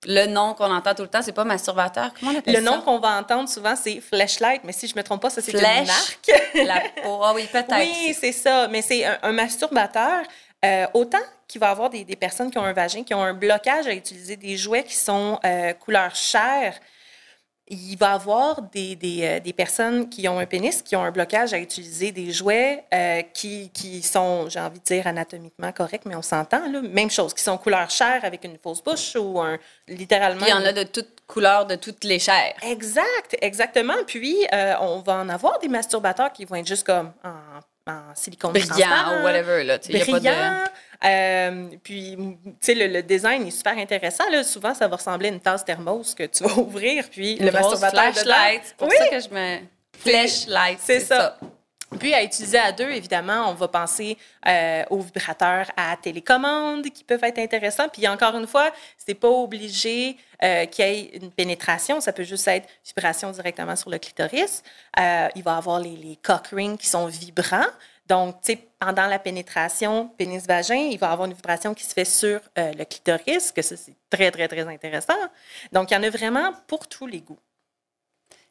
Le 0.08 0.26
nom 0.26 0.56
qu'on 0.56 0.72
entend 0.74 0.96
tout 0.96 1.04
le 1.04 1.08
temps, 1.10 1.22
c'est 1.22 1.32
pas 1.32 1.44
masturbateur. 1.44 2.10
Comment 2.20 2.32
on 2.32 2.40
appelle 2.40 2.56
Le 2.56 2.64
ça? 2.64 2.72
nom 2.72 2.82
qu'on 2.82 2.98
va 2.98 3.20
entendre 3.20 3.48
souvent, 3.48 3.76
c'est 3.76 4.02
flashlight. 4.02 4.62
Mais 4.64 4.72
si 4.74 4.88
je 4.88 4.96
me 4.96 5.04
trompe 5.04 5.22
pas, 5.22 5.30
ça, 5.30 5.42
c'est 5.44 5.52
une 5.52 5.62
marque. 5.62 6.32
La 6.56 6.80
peau. 7.04 7.20
Ah 7.24 7.34
oui, 7.36 7.48
peut-être. 7.52 7.72
Oui, 7.78 8.16
c'est 8.20 8.32
ça. 8.32 8.68
Mais 8.68 8.82
c'est 8.82 9.06
un, 9.06 9.20
un 9.22 9.32
masturbateur. 9.32 10.24
euh, 10.66 10.88
autant 10.96 11.20
qu'il 11.48 11.62
va 11.62 11.68
y 11.68 11.72
avoir 11.72 11.90
des, 11.92 12.04
des 12.04 12.16
personnes 12.16 12.50
qui 12.50 12.58
ont 12.58 12.64
un 12.64 12.74
vagin, 12.74 13.04
qui 13.04 13.14
ont 13.14 13.22
un 13.22 13.34
blocage 13.36 13.86
à 13.86 13.94
utiliser 13.94 14.38
des 14.38 14.58
jouets 14.58 14.84
qui 14.84 14.96
sont 14.96 15.40
euh, 15.46 15.74
couleur 15.74 16.16
chair, 16.16 16.80
il 17.68 17.96
va 17.96 18.12
y 18.12 18.14
avoir 18.14 18.62
des, 18.64 18.96
des, 18.96 19.20
euh, 19.24 19.40
des 19.40 19.54
personnes 19.54 20.10
qui 20.10 20.28
ont 20.28 20.40
un 20.40 20.46
pénis, 20.46 20.82
qui 20.82 20.96
ont 20.96 21.04
un 21.04 21.12
blocage 21.12 21.54
à 21.54 21.58
utiliser 21.60 22.12
des 22.12 22.32
jouets 22.32 22.84
euh, 22.94 23.22
qui, 23.34 23.70
qui 23.70 24.02
sont, 24.02 24.50
j'ai 24.50 24.60
envie 24.60 24.80
de 24.80 24.84
dire, 24.84 25.08
anatomiquement 25.08 25.72
corrects, 25.72 26.06
mais 26.06 26.16
on 26.16 26.22
s'entend, 26.22 26.70
là. 26.70 26.82
Même 26.82 27.10
chose, 27.10 27.34
qui 27.34 27.44
sont 27.44 27.58
couleur 27.58 27.90
chair 27.90 28.20
avec 28.24 28.44
une 28.44 28.58
fausse 28.58 28.84
bouche 28.84 29.16
ou 29.16 29.40
un, 29.40 29.58
littéralement... 29.88 30.42
Puis 30.42 30.50
il 30.50 30.52
y 30.52 30.54
en 30.54 30.66
a 30.66 30.74
de 30.74 30.84
toutes 30.84 31.22
couleurs, 31.28 31.66
de 31.66 31.76
toutes 31.76 32.04
les 32.04 32.20
chairs. 32.20 32.56
Exact, 32.62 33.38
exactement. 33.42 34.04
Puis, 34.06 34.46
euh, 34.54 34.74
on 34.82 35.00
va 35.00 35.16
en 35.18 35.30
avoir 35.30 35.60
des 35.60 35.70
masturbateurs 35.70 36.34
qui 36.34 36.44
vont 36.46 36.56
être 36.56 36.68
juste 36.68 36.86
comme 36.86 37.14
en, 37.24 37.62
en 37.88 38.14
silicone 38.16 38.52
Brillant 38.54 39.20
ou 39.20 39.24
whatever. 39.24 39.64
Là, 39.64 39.80
tu 39.80 39.92
sais, 39.92 40.00
il 40.00 40.00
y 40.00 40.02
a 40.02 40.06
pas 40.06 40.20
de- 40.20 40.20
brillant. 40.20 40.64
Euh, 41.04 41.70
puis, 41.84 42.16
tu 42.16 42.54
sais, 42.60 42.76
le, 42.76 42.88
le 42.88 43.02
design 43.02 43.48
est 43.48 43.52
super 43.52 43.78
intéressant. 43.78 44.30
Là. 44.30 44.44
Souvent, 44.44 44.74
ça 44.76 44.88
va 44.88 44.96
ressembler 44.98 45.30
à 45.30 45.32
une 45.32 45.40
tasse 45.40 45.66
thermos 45.66 46.14
que 46.14 46.24
tu 46.24 46.44
vas 46.44 46.54
ouvrir, 46.58 47.06
puis 47.10 47.38
le 47.38 47.52
masturbateur 47.52 48.14
flashlight. 48.14 48.62
C'est 48.66 48.76
pour 48.78 48.88
Oui, 48.88 48.96
ça 48.98 49.08
que 49.08 49.20
je 49.20 49.30
me... 49.30 49.58
Flashlight, 49.98 50.80
c'est 50.82 51.00
ça. 51.00 51.38
Puis, 52.00 52.14
à 52.14 52.24
utiliser 52.24 52.58
à 52.58 52.72
deux, 52.72 52.90
évidemment, 52.90 53.50
on 53.50 53.54
va 53.54 53.68
penser 53.68 54.18
euh, 54.48 54.84
aux 54.90 55.02
vibrateurs 55.02 55.70
à 55.76 55.98
télécommande 55.98 56.86
qui 56.86 57.04
peuvent 57.04 57.24
être 57.24 57.40
intéressants. 57.40 57.90
Puis, 57.90 58.08
encore 58.08 58.36
une 58.38 58.48
fois, 58.48 58.72
c'est 58.98 59.14
pas 59.14 59.28
obligé 59.28 60.16
euh, 60.42 60.66
qu'il 60.68 60.86
y 60.86 60.88
ait 60.88 61.18
une 61.18 61.32
pénétration. 61.32 62.00
Ça 62.00 62.14
peut 62.14 62.24
juste 62.24 62.48
être 62.48 62.68
vibration 62.86 63.32
directement 63.32 63.76
sur 63.76 63.90
le 63.90 63.98
clitoris. 63.98 64.64
Euh, 65.00 65.28
il 65.36 65.44
va 65.44 65.58
avoir 65.58 65.80
les, 65.80 65.98
les 65.98 66.16
cock 66.16 66.48
rings 66.54 66.78
qui 66.78 66.88
sont 66.88 67.08
vibrants. 67.08 67.68
Donc, 68.08 68.38
pendant 68.80 69.08
la 69.08 69.20
pénétration 69.20 70.08
pénis-vagin, 70.18 70.76
il 70.92 70.98
va 70.98 71.10
y 71.10 71.12
avoir 71.12 71.28
une 71.28 71.34
vibration 71.34 71.74
qui 71.74 71.84
se 71.84 71.94
fait 71.94 72.06
sur 72.06 72.40
le 72.58 72.84
clitoris, 72.84 73.52
que 73.52 73.62
ça, 73.62 73.78
c'est 73.78 73.96
très, 74.10 74.32
très, 74.32 74.48
très 74.48 74.68
intéressant. 74.68 75.14
Donc, 75.72 75.92
il 75.92 75.94
y 75.94 75.98
en 75.98 76.04
a 76.04 76.10
vraiment 76.10 76.52
pour 76.68 76.88
tous 76.88 77.08
les 77.08 77.22
goûts. 77.22 77.40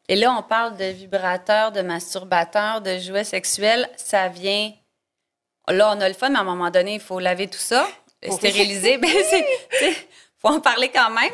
Et 0.07 0.15
là, 0.15 0.33
on 0.37 0.43
parle 0.43 0.77
de 0.77 0.85
vibrateurs, 0.85 1.71
de 1.71 1.81
masturbateurs, 1.81 2.81
de 2.81 2.97
jouets 2.97 3.23
sexuels. 3.23 3.89
Ça 3.95 4.27
vient. 4.27 4.73
Là, 5.67 5.93
on 5.95 6.01
a 6.01 6.07
le 6.07 6.15
fun, 6.15 6.29
mais 6.29 6.37
à 6.37 6.41
un 6.41 6.45
moment 6.45 6.69
donné, 6.69 6.95
il 6.95 6.99
faut 6.99 7.19
laver 7.19 7.47
tout 7.47 7.59
ça, 7.59 7.87
stériliser. 8.29 8.97
Ben, 9.01 9.09
il 9.11 9.95
faut 10.47 10.55
en 10.55 10.59
parler 10.59 10.89
quand 10.89 11.11
même. 11.11 11.33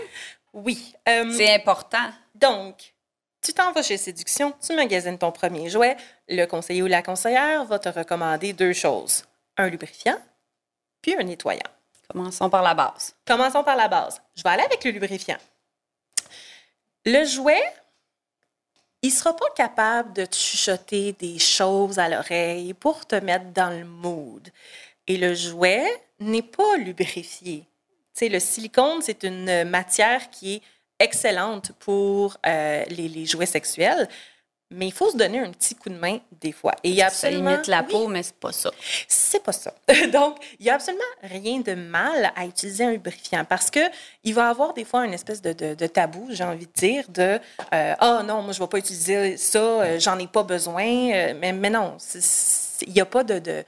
Oui. 0.54 0.94
Euh, 1.08 1.32
c'est 1.32 1.56
important. 1.56 2.12
Donc, 2.36 2.94
tu 3.42 3.54
t'en 3.54 3.72
vas 3.72 3.82
chez 3.82 3.98
Séduction, 3.98 4.54
tu 4.66 4.76
magasines 4.76 5.18
ton 5.18 5.32
premier 5.32 5.70
jouet. 5.70 5.96
Le 6.28 6.46
conseiller 6.46 6.84
ou 6.84 6.88
la 6.88 7.02
conseillère 7.02 7.64
va 7.64 7.80
te 7.80 7.90
recommander 7.90 8.52
deux 8.52 8.74
choses 8.74 9.24
un 9.58 9.70
lubrifiant, 9.70 10.18
puis 11.02 11.16
un 11.16 11.24
nettoyant. 11.24 11.60
Commençons 12.10 12.50
par 12.50 12.62
la 12.62 12.74
base. 12.74 13.16
Commençons 13.26 13.64
par 13.64 13.76
la 13.76 13.88
base. 13.88 14.22
Je 14.36 14.44
vais 14.44 14.50
aller 14.50 14.64
avec 14.64 14.84
le 14.84 14.92
lubrifiant. 14.92 15.38
Le 17.06 17.26
jouet, 17.26 17.62
il 19.02 19.10
ne 19.10 19.14
sera 19.14 19.36
pas 19.36 19.50
capable 19.56 20.14
de 20.14 20.26
te 20.26 20.36
chuchoter 20.36 21.14
des 21.14 21.40
choses 21.40 22.00
à 22.00 22.10
l'oreille 22.10 22.74
pour 22.74 23.06
te 23.06 23.16
mettre 23.16 23.52
dans 23.54 23.70
le 23.70 23.86
mood. 23.86 24.50
Et 25.06 25.18
le 25.18 25.34
jouet 25.34 25.86
n'est 26.20 26.42
pas 26.42 26.78
lubrifié. 26.78 27.66
sais, 28.14 28.30
le 28.30 28.40
silicone, 28.40 29.02
c'est 29.02 29.24
une 29.24 29.64
matière 29.66 30.30
qui 30.30 30.56
est 30.56 30.62
excellente 31.00 31.72
pour 31.80 32.38
euh, 32.46 32.84
les, 32.90 33.26
jouets 33.26 33.46
sexuels, 33.46 34.10
mais 34.70 34.88
il 34.88 34.94
faut 34.94 35.10
se 35.10 35.18
donner 35.18 35.40
un 35.40 35.52
petit 35.52 35.76
coup 35.76 35.90
de 35.90 35.98
main 35.98 36.20
des 36.42 36.52
fois. 36.52 36.74
Et 36.84 36.90
il 36.90 36.96
y 36.96 37.02
a 37.02 37.08
absolument... 37.08 37.52
Ça 37.52 37.56
imite 37.56 37.68
la 37.68 37.84
peau, 37.84 38.08
mais 38.08 38.24
c'est 38.24 38.36
pas 38.36 38.52
ça. 38.52 38.72
C'est 39.08 39.42
pas 39.42 39.54
ça. 39.54 39.74
Donc, 40.12 40.38
il 40.60 40.66
y 40.66 40.70
a 40.70 40.76
absolument 40.76 41.04
rien 41.24 41.60
de 41.60 41.74
mal 41.74 42.32
à 42.36 42.46
utiliser 42.46 42.84
un 42.84 42.92
lubrifiant 42.92 43.46
parce 43.46 43.72
que 43.72 43.80
il 44.24 44.34
va 44.34 44.50
avoir 44.50 44.74
des 44.74 44.84
fois 44.84 45.06
une 45.06 45.14
espèce 45.14 45.42
de, 45.42 45.54
de, 45.54 45.88
tabou, 45.88 46.28
j'ai 46.32 46.44
envie 46.44 46.68
de 46.68 46.74
dire, 46.74 47.06
de 47.10 47.40
euh, 47.74 47.96
ah 48.00 48.20
oh, 48.20 48.24
non, 48.24 48.42
moi 48.42 48.52
je 48.52 48.60
vais 48.60 48.68
pas 48.68 48.78
utiliser 48.78 49.38
ça, 49.38 49.60
euh, 49.60 50.00
j'en 50.00 50.20
ai 50.20 50.28
pas 50.28 50.44
besoin. 50.44 50.84
mais, 51.36 51.54
mais 51.54 51.70
non, 51.70 51.98
il 52.86 52.94
n'y 52.94 53.02
a 53.02 53.06
pas 53.06 53.24
de, 53.24 53.40
de, 53.40 53.64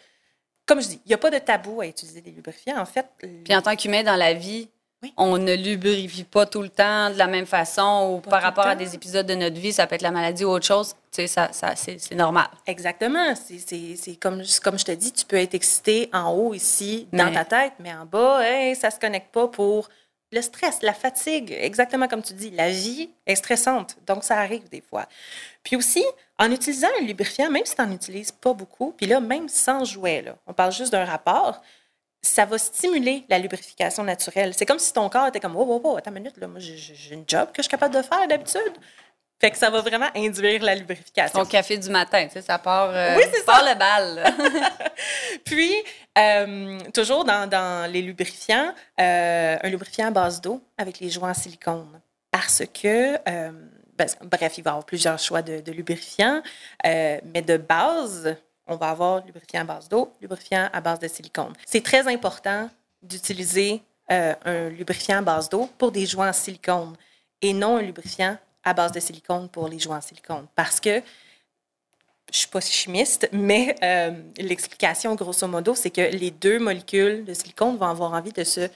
comme 0.70 0.82
je 0.82 0.88
dis, 0.90 1.02
il 1.06 1.10
n'y 1.10 1.16
a 1.16 1.18
pas 1.18 1.32
de 1.32 1.40
tabou 1.40 1.82
à 1.82 1.88
utiliser 1.88 2.22
des 2.22 2.32
lubrifiants. 2.32 2.78
En 2.78 2.86
fait. 2.86 3.08
Puis 3.18 3.56
en 3.56 3.62
tant 3.62 3.76
qu'humain 3.76 4.04
dans 4.04 4.16
la 4.16 4.34
vie, 4.34 4.70
on 5.18 5.38
ne 5.38 5.56
lubrifie 5.56 6.24
pas 6.24 6.46
tout 6.46 6.62
le 6.62 6.70
temps 6.70 7.10
de 7.10 7.18
la 7.18 7.28
même 7.28 7.46
façon 7.46 8.16
ou 8.16 8.30
par 8.30 8.42
rapport 8.42 8.66
à 8.66 8.76
des 8.76 8.96
épisodes 8.96 9.26
de 9.26 9.36
notre 9.36 9.56
vie, 9.56 9.72
ça 9.72 9.88
peut 9.88 9.96
être 9.96 10.02
la 10.02 10.12
maladie 10.12 10.44
ou 10.44 10.50
autre 10.50 10.66
chose. 10.66 10.94
Tu 11.12 11.22
sais, 11.22 11.28
ça, 11.28 11.50
ça 11.52 11.76
c'est 11.76 12.16
normal. 12.16 12.48
Exactement. 12.68 13.34
C'est 13.36 14.16
comme, 14.20 14.44
comme 14.62 14.78
je 14.78 14.86
te 14.86 14.92
dis, 14.92 15.12
tu 15.12 15.26
peux 15.26 15.38
être 15.38 15.54
excité 15.54 16.10
en 16.14 16.32
haut 16.32 16.54
ici, 16.54 17.08
dans 17.14 17.32
ta 17.32 17.46
tête, 17.46 17.74
mais 17.80 17.94
en 17.94 18.06
bas, 18.06 18.42
hey, 18.44 18.76
ça 18.76 18.92
se 18.92 19.00
connecte 19.00 19.32
pas 19.32 19.48
pour 19.48 19.90
le 20.32 20.42
stress, 20.42 20.82
la 20.82 20.94
fatigue. 20.94 21.56
Exactement 21.60 22.08
comme 22.08 22.22
tu 22.22 22.34
dis, 22.34 22.52
la 22.52 22.70
vie 22.70 23.10
est 23.26 23.36
stressante. 23.36 23.98
Donc, 24.06 24.24
ça 24.24 24.38
arrive 24.38 24.70
des 24.70 24.82
fois. 24.82 25.08
Puis 25.64 25.76
aussi, 25.76 26.04
en 26.38 26.52
utilisant 26.52 26.88
un 27.02 27.06
lubrifiant, 27.06 27.50
même 27.50 27.66
si 27.66 27.76
tu 27.76 27.82
n'en 27.82 27.92
utilises 27.92 28.32
pas 28.32 28.54
beaucoup, 28.54 28.94
puis 28.96 29.08
là, 29.08 29.20
même 29.20 29.50
sans 29.50 29.86
jouet, 29.86 30.22
là, 30.22 30.36
on 30.46 30.54
parle 30.54 30.72
juste 30.72 30.92
d'un 30.92 31.06
rapport, 31.06 31.62
ça 32.22 32.46
va 32.46 32.58
stimuler 32.58 33.26
la 33.30 33.40
lubrification 33.40 34.04
naturelle. 34.04 34.54
C'est 34.54 34.66
comme 34.66 34.80
si 34.80 34.92
ton 34.92 35.10
corps 35.10 35.28
était 35.28 35.40
comme, 35.40 35.56
oh, 35.56 35.66
oh, 35.68 35.82
oh, 35.84 35.98
attends 35.98 36.12
une 36.12 36.18
minute, 36.18 36.38
là, 36.38 36.48
moi, 36.48 36.60
j'ai 36.60 37.14
une 37.14 37.24
job 37.28 37.50
que 37.50 37.58
je 37.58 37.64
suis 37.64 37.72
capable 37.72 37.96
de 37.96 38.02
faire 38.02 38.28
d'habitude. 38.28 38.74
Fait 39.42 39.52
que 39.52 39.58
ça 39.58 39.70
va 39.70 39.80
vraiment 39.80 40.10
induire 40.16 40.62
la 40.62 40.76
lubrification. 40.76 41.40
Ton 41.44 41.50
café 41.50 41.78
du 41.78 41.90
matin, 41.90 42.26
tu 42.28 42.34
sais, 42.34 42.42
ça 42.42 42.60
part, 42.60 42.90
euh, 42.94 43.16
oui, 43.16 43.24
ça. 43.46 43.62
le 43.62 43.80
bal. 43.80 44.34
Puis, 45.46 45.74
euh, 46.18 46.78
toujours 46.94 47.24
dans, 47.24 47.50
dans, 47.50 47.90
les 47.90 48.02
lubrifiants, 48.02 48.74
euh, 49.00 49.58
un 49.62 49.70
lubrifiant 49.70 50.08
à 50.08 50.12
base 50.12 50.42
d'eau 50.42 50.62
avec 50.78 51.00
les 51.00 51.10
joints 51.10 51.32
en 51.32 51.34
silicone. 51.34 52.02
Parce 52.32 52.64
que, 52.74 53.18
ben, 53.26 54.08
bref, 54.24 54.58
il 54.58 54.64
va 54.64 54.72
y 54.72 54.74
avoir 54.74 54.86
plusieurs 54.86 55.18
choix 55.18 55.42
de, 55.42 55.62
de 55.62 55.72
lubrifiants, 55.72 56.42
mais 56.84 57.42
de 57.42 57.56
base, 57.56 58.36
on 58.70 58.76
va 58.76 58.90
avoir 58.90 59.26
lubrifiant 59.26 59.62
à 59.62 59.64
base 59.66 59.90
d'eau, 59.90 60.14
lubrifiant 60.22 60.70
à 60.72 60.82
base 60.82 61.00
de 61.00 61.08
silicone. 61.08 61.54
C'est 61.66 61.84
très 61.84 62.08
important 62.08 62.70
d'utiliser 63.02 63.82
euh, 64.12 64.34
un 64.46 64.70
lubrifiant 64.70 65.18
à 65.18 65.22
base 65.22 65.50
d'eau 65.50 65.70
pour 65.78 65.92
des 65.92 66.06
joints 66.06 66.30
en 66.30 66.34
silicone 66.34 66.96
et 67.42 67.54
non 67.54 67.78
un 67.78 67.82
lubrifiant 67.82 68.38
à 68.64 68.74
base 68.74 68.92
de 68.92 69.00
silicone 69.00 69.50
pour 69.50 69.68
les 69.68 69.80
joints 69.80 69.98
en 69.98 70.02
silicone. 70.02 70.48
Parce 70.56 70.80
que 70.80 71.02
je 72.32 72.38
suis 72.38 72.48
pas 72.48 72.62
chimiste, 72.62 73.28
mais 73.32 73.76
euh, 73.84 74.12
l'explication, 74.38 75.16
grosso 75.16 75.48
modo, 75.48 75.74
c'est 75.74 75.90
que 75.90 76.02
les 76.02 76.32
deux 76.32 76.60
molécules 76.60 77.26
de 77.26 77.34
silicone 77.34 77.78
vont 77.78 77.88
avoir 77.88 78.14
envie 78.14 78.32
de 78.32 78.44
se 78.44 78.70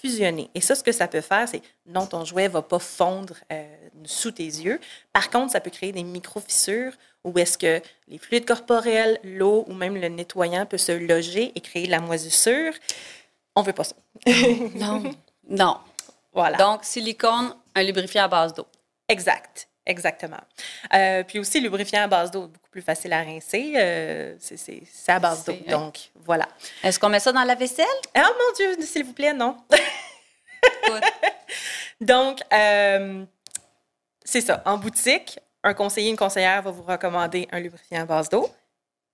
fusionner. 0.00 0.50
Et 0.54 0.60
ça, 0.60 0.74
ce 0.74 0.82
que 0.82 0.92
ça 0.92 1.06
peut 1.08 1.20
faire, 1.20 1.48
c'est 1.48 1.62
non, 1.86 2.06
ton 2.06 2.24
jouet 2.24 2.48
va 2.48 2.62
pas 2.62 2.78
fondre 2.78 3.34
euh, 3.52 3.85
sous 4.04 4.30
tes 4.30 4.44
yeux. 4.44 4.80
Par 5.12 5.30
contre, 5.30 5.52
ça 5.52 5.60
peut 5.60 5.70
créer 5.70 5.92
des 5.92 6.02
micro-fissures 6.02 6.92
où 7.24 7.36
est-ce 7.38 7.58
que 7.58 7.82
les 8.08 8.18
fluides 8.18 8.46
corporels, 8.46 9.18
l'eau 9.24 9.64
ou 9.66 9.74
même 9.74 9.96
le 9.96 10.08
nettoyant 10.08 10.64
peut 10.64 10.78
se 10.78 10.92
loger 10.92 11.52
et 11.54 11.60
créer 11.60 11.86
de 11.86 11.90
la 11.90 12.00
moisissure. 12.00 12.72
On 13.56 13.62
ne 13.62 13.66
veut 13.66 13.72
pas 13.72 13.84
ça. 13.84 13.96
non. 14.74 15.02
Non. 15.48 15.78
Voilà. 16.32 16.56
Donc, 16.56 16.84
silicone, 16.84 17.54
un 17.74 17.82
lubrifiant 17.82 18.24
à 18.24 18.28
base 18.28 18.54
d'eau. 18.54 18.66
Exact. 19.08 19.68
Exactement. 19.86 20.40
Euh, 20.94 21.22
puis 21.22 21.38
aussi, 21.38 21.60
lubrifiant 21.60 22.02
à 22.02 22.06
base 22.08 22.30
d'eau, 22.32 22.48
beaucoup 22.48 22.70
plus 22.70 22.82
facile 22.82 23.12
à 23.12 23.22
rincer. 23.22 23.74
Euh, 23.76 24.34
c'est 24.38 24.82
à 25.08 25.20
base 25.20 25.44
d'eau. 25.44 25.56
Donc, 25.68 26.10
voilà. 26.24 26.48
Est-ce 26.82 26.98
qu'on 26.98 27.08
met 27.08 27.20
ça 27.20 27.32
dans 27.32 27.44
la 27.44 27.54
vaisselle? 27.54 27.86
Oh 28.16 28.20
mon 28.20 28.54
Dieu, 28.56 28.76
s'il 28.84 29.04
vous 29.04 29.12
plaît, 29.12 29.32
non. 29.32 29.56
Donc, 32.00 32.40
euh, 32.52 33.24
c'est 34.26 34.42
ça. 34.42 34.62
En 34.66 34.76
boutique, 34.76 35.38
un 35.62 35.72
conseiller, 35.72 36.10
une 36.10 36.16
conseillère 36.16 36.62
va 36.62 36.70
vous 36.70 36.82
recommander 36.82 37.48
un 37.52 37.60
lubrifiant 37.60 38.02
à 38.02 38.04
base 38.04 38.28
d'eau 38.28 38.50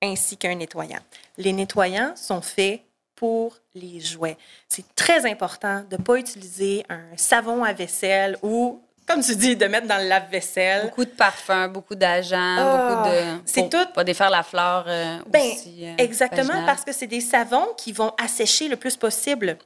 ainsi 0.03 0.37
qu'un 0.37 0.57
nettoyant. 0.57 0.99
Les 1.39 1.53
nettoyants 1.53 2.15
sont 2.17 2.43
faits 2.43 2.81
pour 3.15 3.57
les 3.75 4.01
jouets. 4.01 4.37
C'est 4.69 4.95
très 4.97 5.31
important 5.31 5.85
de 5.89 5.97
ne 5.97 6.03
pas 6.03 6.17
utiliser 6.17 6.85
un 6.89 7.17
savon 7.17 7.63
à 7.63 7.73
vaisselle 7.73 8.37
ou 8.43 8.83
comme 9.07 9.23
tu 9.23 9.35
dis, 9.35 9.57
de 9.57 9.67
mettre 9.67 9.87
dans 9.89 9.99
le 9.99 10.09
lave-vaisselle. 10.09 10.85
Beaucoup 10.85 11.05
de 11.05 11.11
parfums, 11.11 11.69
beaucoup 11.69 11.97
d'agents, 11.97 12.55
beaucoup 12.55 13.09
de. 13.09 13.37
Ah, 13.37 13.41
c'est 13.45 13.69
tout. 13.69 13.85
Pas 13.95 14.05
défaire 14.05 14.31
la 14.31 14.43
fleur 14.43 14.85
euh, 14.87 15.19
ben, 15.27 15.43
aussi, 15.43 15.87
euh, 15.87 15.95
exactement, 15.99 16.65
parce 16.65 16.85
que 16.85 16.93
c'est 16.93 17.09
des 17.09 17.21
savons 17.21 17.67
qui 17.77 17.93
vont 17.93 18.15
assécher 18.23 18.69
le 18.69 18.77
plus 18.77 18.97
possible. 18.97 19.59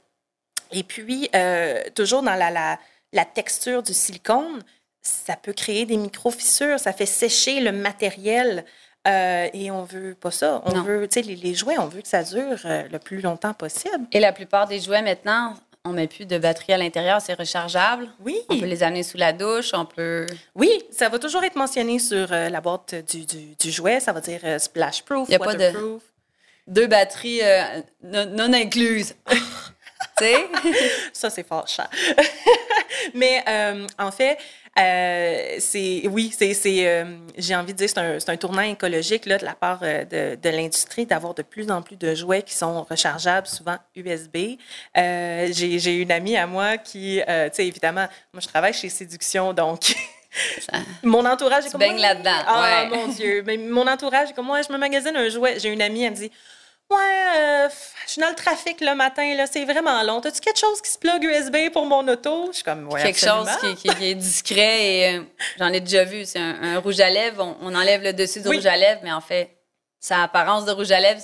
Et 0.71 0.83
puis, 0.83 1.29
euh, 1.35 1.81
toujours 1.95 2.23
dans 2.23 2.33
la, 2.33 2.49
la, 2.49 2.79
la, 3.13 3.25
texture 3.25 3.83
du 3.83 3.93
silicone, 3.93 4.63
ça 5.07 5.35
peut 5.35 5.53
créer 5.53 5.85
des 5.85 5.97
micro-fissures, 5.97 6.79
ça 6.79 6.93
fait 6.93 7.05
sécher 7.05 7.59
le 7.59 7.71
matériel. 7.71 8.65
et 9.05 9.71
on 9.71 9.83
veut 9.83 10.15
pas 10.15 10.31
ça. 10.31 10.61
On 10.65 10.81
veut, 10.81 11.07
tu 11.07 11.21
sais, 11.21 11.25
les, 11.25 11.35
les, 11.35 11.53
jouets, 11.53 11.77
on 11.77 11.87
veut 11.87 12.01
que 12.01 12.07
ça 12.07 12.23
dure 12.23 12.59
le 12.65 12.97
plus 12.97 13.21
longtemps 13.21 13.53
possible. 13.53 14.05
Et 14.11 14.19
la 14.19 14.33
plupart 14.33 14.67
des 14.67 14.81
jouets 14.81 15.01
maintenant 15.01 15.55
on 15.87 15.93
met 15.93 16.07
plus 16.07 16.25
de 16.25 16.37
batterie 16.37 16.73
à 16.73 16.77
l'intérieur, 16.77 17.21
c'est 17.21 17.33
rechargeable. 17.33 18.09
Oui. 18.19 18.37
On 18.49 18.59
peut 18.59 18.65
les 18.65 18.83
amener 18.83 19.03
sous 19.03 19.17
la 19.17 19.33
douche, 19.33 19.71
on 19.73 19.85
peut. 19.85 20.25
Oui, 20.55 20.69
ça 20.91 21.09
va 21.09 21.17
toujours 21.17 21.43
être 21.43 21.55
mentionné 21.55 21.99
sur 21.99 22.31
euh, 22.31 22.49
la 22.49 22.61
boîte 22.61 22.95
du, 23.09 23.25
du, 23.25 23.71
jouet. 23.71 23.99
Ça 23.99 24.11
va 24.11 24.21
dire 24.21 24.41
euh, 24.43 24.59
splash 24.59 25.03
proof, 25.03 25.27
Il 25.27 25.31
n'y 25.31 25.35
a 25.35 25.39
pas 25.39 25.55
de 25.55 25.99
deux 26.67 26.87
batteries 26.87 27.39
euh, 27.41 27.81
non, 28.03 28.51
incluses. 28.53 29.15
tu 29.29 30.25
sais? 30.25 30.49
ça, 31.13 31.29
c'est 31.29 31.47
fort 31.47 31.67
cher. 31.67 31.89
Mais 33.13 33.43
en 33.97 34.11
fait, 34.11 34.37
euh, 34.79 35.55
c'est 35.59 36.03
oui, 36.05 36.31
c'est 36.37 36.53
euh, 36.85 37.05
j'ai 37.37 37.55
envie 37.55 37.73
de 37.73 37.77
dire 37.77 37.89
c'est 37.89 37.97
un, 37.97 38.17
un, 38.27 38.37
tournant 38.37 38.61
écologique 38.61 39.25
là, 39.25 39.37
de 39.37 39.45
la 39.45 39.55
part 39.55 39.79
euh, 39.81 40.05
de, 40.05 40.35
de 40.35 40.49
l'industrie 40.49 41.07
d'avoir 41.07 41.33
de 41.33 41.41
plus 41.41 41.71
en 41.71 41.81
plus 41.81 41.95
de 41.95 42.13
jouets 42.13 42.43
qui 42.43 42.53
sont 42.53 42.83
rechargeables, 42.83 43.47
souvent 43.47 43.77
USB. 43.95 44.57
j'ai 44.95 46.01
une 46.01 46.11
amie 46.11 46.37
à 46.37 46.45
moi 46.45 46.77
qui, 46.77 47.21
tu 47.25 47.33
sais, 47.53 47.67
évidemment, 47.67 48.07
moi 48.33 48.41
je 48.41 48.47
travaille 48.47 48.73
chez 48.73 48.89
Séduction, 48.89 49.53
donc 49.53 49.95
mon 51.03 51.25
entourage 51.25 51.65
est 51.65 51.71
comme. 51.71 51.81
Là-dedans. 51.81 52.43
Ah, 52.45 52.85
mon 52.91 53.07
Dieu. 53.07 53.43
Mais 53.45 53.57
mon 53.57 53.87
entourage 53.87 54.29
est 54.29 54.33
comme 54.33 54.45
moi, 54.45 54.61
je 54.61 54.71
me 54.71 54.77
magasine 54.77 55.15
un 55.15 55.29
jouet. 55.29 55.59
J'ai 55.59 55.69
une 55.69 55.81
amie, 55.81 56.03
elle 56.03 56.11
me 56.11 56.15
dit 56.17 56.31
Ouais, 56.89 56.97
euh, 57.37 57.69
je 58.05 58.11
suis 58.11 58.21
dans 58.21 58.29
le 58.29 58.35
trafic 58.35 58.79
le 58.79 58.95
matin, 58.95 59.35
là, 59.35 59.45
c'est 59.45 59.65
vraiment 59.65 60.01
long. 60.03 60.19
As-tu 60.19 60.39
quelque 60.39 60.59
chose 60.59 60.81
qui 60.81 60.89
se 60.89 60.97
plug 60.97 61.21
USB 61.21 61.71
pour 61.73 61.85
mon 61.85 62.07
auto? 62.07 62.47
Je 62.47 62.55
suis 62.55 62.63
comme, 62.63 62.87
ouais, 62.87 63.03
Quelque 63.03 63.19
chose 63.19 63.49
qui, 63.77 63.89
est 63.89 64.15
discret 64.15 64.85
et 64.85 65.17
euh, 65.17 65.23
j'en 65.59 65.73
ai 65.73 65.81
déjà 65.81 66.05
vu. 66.05 66.23
C'est 66.23 66.39
un, 66.39 66.79
rouge 66.79 67.01
à 67.01 67.09
lèvres. 67.09 67.57
On, 67.61 67.75
enlève 67.75 68.03
le 68.03 68.13
dessus 68.13 68.39
du 68.39 68.47
rouge 68.47 68.65
à 68.65 68.77
lèvres, 68.77 69.01
mais 69.03 69.11
en 69.11 69.19
fait, 69.19 69.57
sa 69.99 70.23
apparence 70.23 70.63
de 70.63 70.71
rouge 70.71 70.91
à 70.91 71.01
lèvres, 71.01 71.21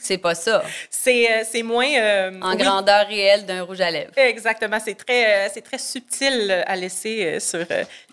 c'est 0.00 0.18
pas 0.18 0.34
ça. 0.34 0.62
c'est, 0.90 1.28
euh, 1.30 1.64
moins. 1.64 1.88
Euh, 1.88 2.40
en 2.40 2.54
grandeur 2.54 3.06
réelle 3.06 3.46
d'un 3.46 3.62
rouge 3.62 3.80
à 3.80 3.90
lèvres. 3.90 4.12
Exactement. 4.16 4.78
C'est 4.84 4.94
très, 4.94 5.46
euh, 5.46 5.50
c'est 5.52 5.62
très 5.62 5.78
subtil 5.78 6.62
à 6.66 6.76
laisser 6.76 7.40
sur 7.40 7.64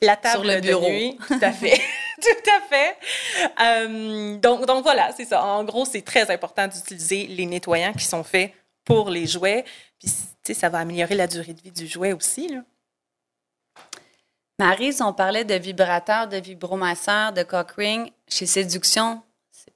la 0.01 0.15
table 0.15 0.45
sur 0.45 0.55
le 0.55 0.61
bureau. 0.61 0.85
de 0.87 0.91
nuit. 0.91 1.17
Tout 1.27 1.39
à 1.41 1.51
fait. 1.51 1.79
Tout 2.21 2.51
à 2.51 2.61
fait. 2.69 4.39
donc, 4.39 4.65
donc 4.65 4.83
voilà, 4.83 5.11
c'est 5.15 5.25
ça. 5.25 5.41
En 5.43 5.63
gros, 5.63 5.85
c'est 5.85 6.01
très 6.01 6.29
important 6.29 6.67
d'utiliser 6.67 7.27
les 7.27 7.45
nettoyants 7.45 7.93
qui 7.93 8.03
sont 8.03 8.23
faits 8.23 8.51
pour 8.83 9.09
les 9.09 9.25
jouets. 9.25 9.63
Puis, 9.99 10.09
tu 10.09 10.15
sais, 10.43 10.53
ça 10.53 10.67
va 10.67 10.79
améliorer 10.79 11.15
la 11.15 11.27
durée 11.27 11.53
de 11.53 11.61
vie 11.61 11.71
du 11.71 11.87
jouet 11.87 12.11
aussi. 12.11 12.49
Là. 12.49 12.61
Marise, 14.59 15.01
on 15.01 15.13
parlait 15.13 15.45
de 15.45 15.55
vibrateurs, 15.55 16.27
de 16.27 16.35
vibromasseurs, 16.35 17.31
de 17.31 17.43
cock 17.43 17.71
ring. 17.77 18.11
Chez 18.27 18.45
Séduction, 18.45 19.21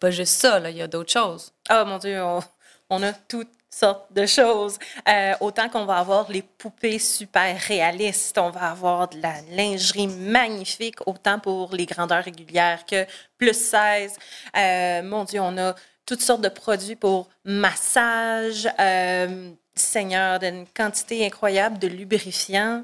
pas 0.03 0.11
juste 0.11 0.41
ça. 0.41 0.59
Il 0.69 0.75
y 0.75 0.81
a 0.81 0.87
d'autres 0.87 1.13
choses. 1.13 1.53
Oh 1.71 1.83
mon 1.85 1.97
Dieu, 1.97 2.21
on, 2.21 2.41
on 2.89 3.01
a 3.03 3.13
toutes 3.13 3.47
sortes 3.69 4.11
de 4.11 4.25
choses. 4.25 4.77
Euh, 5.07 5.33
autant 5.39 5.69
qu'on 5.69 5.85
va 5.85 5.95
avoir 5.95 6.29
les 6.29 6.41
poupées 6.41 6.99
super 6.99 7.57
réalistes, 7.57 8.37
on 8.37 8.49
va 8.49 8.71
avoir 8.71 9.07
de 9.07 9.21
la 9.21 9.35
lingerie 9.51 10.07
magnifique, 10.07 10.97
autant 11.07 11.39
pour 11.39 11.73
les 11.73 11.85
grandeurs 11.85 12.25
régulières 12.25 12.85
que 12.85 13.05
plus 13.37 13.53
16. 13.53 14.17
Euh, 14.57 15.03
mon 15.03 15.23
Dieu, 15.23 15.39
on 15.39 15.57
a 15.57 15.73
toutes 16.05 16.21
sortes 16.21 16.41
de 16.41 16.49
produits 16.49 16.97
pour 16.97 17.29
massage, 17.45 18.67
euh, 18.81 19.51
Seigneur, 19.73 20.39
d'une 20.39 20.65
quantité 20.75 21.25
incroyable 21.25 21.79
de 21.79 21.87
lubrifiants. 21.87 22.83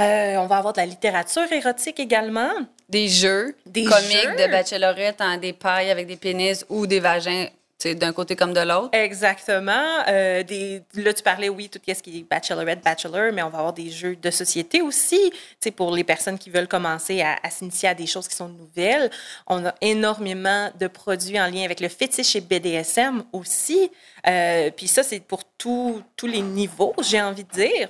Euh, 0.00 0.36
on 0.36 0.46
va 0.46 0.56
avoir 0.56 0.72
de 0.72 0.80
la 0.80 0.86
littérature 0.86 1.50
érotique 1.52 2.00
également. 2.00 2.52
Des 2.92 3.08
jeux 3.08 3.54
Des 3.66 3.84
comiques 3.84 4.22
jeux? 4.22 4.36
de 4.46 4.50
bachelorette 4.52 5.20
en 5.20 5.36
des 5.38 5.54
pailles 5.54 5.90
avec 5.90 6.06
des 6.06 6.16
pénis 6.16 6.64
ou 6.68 6.86
des 6.86 7.00
vagins 7.00 7.46
d'un 7.84 8.12
côté 8.12 8.36
comme 8.36 8.52
de 8.52 8.60
l'autre? 8.60 8.90
Exactement. 8.92 10.04
Euh, 10.06 10.44
des, 10.44 10.82
là, 10.94 11.12
tu 11.12 11.22
parlais, 11.22 11.48
oui, 11.48 11.68
tout 11.68 11.80
ce 11.84 12.00
qui 12.00 12.18
est 12.20 12.22
bachelorette, 12.22 12.80
bachelor, 12.84 13.32
mais 13.32 13.42
on 13.42 13.48
va 13.48 13.58
avoir 13.58 13.72
des 13.72 13.90
jeux 13.90 14.14
de 14.14 14.30
société 14.30 14.82
aussi. 14.82 15.32
Pour 15.74 15.90
les 15.92 16.04
personnes 16.04 16.38
qui 16.38 16.48
veulent 16.50 16.68
commencer 16.68 17.22
à, 17.22 17.38
à 17.42 17.50
s'initier 17.50 17.88
à 17.88 17.94
des 17.94 18.06
choses 18.06 18.28
qui 18.28 18.36
sont 18.36 18.48
nouvelles. 18.48 19.10
On 19.48 19.66
a 19.66 19.74
énormément 19.80 20.70
de 20.78 20.86
produits 20.86 21.40
en 21.40 21.46
lien 21.50 21.64
avec 21.64 21.80
le 21.80 21.88
fétiche 21.88 22.36
et 22.36 22.40
BDSM 22.40 23.24
aussi. 23.32 23.90
Euh, 24.28 24.70
puis 24.76 24.86
ça, 24.86 25.02
c'est 25.02 25.18
pour 25.20 25.42
tous 25.58 26.02
les 26.22 26.40
niveaux, 26.42 26.94
j'ai 27.02 27.20
envie 27.20 27.44
de 27.44 27.50
dire. 27.52 27.88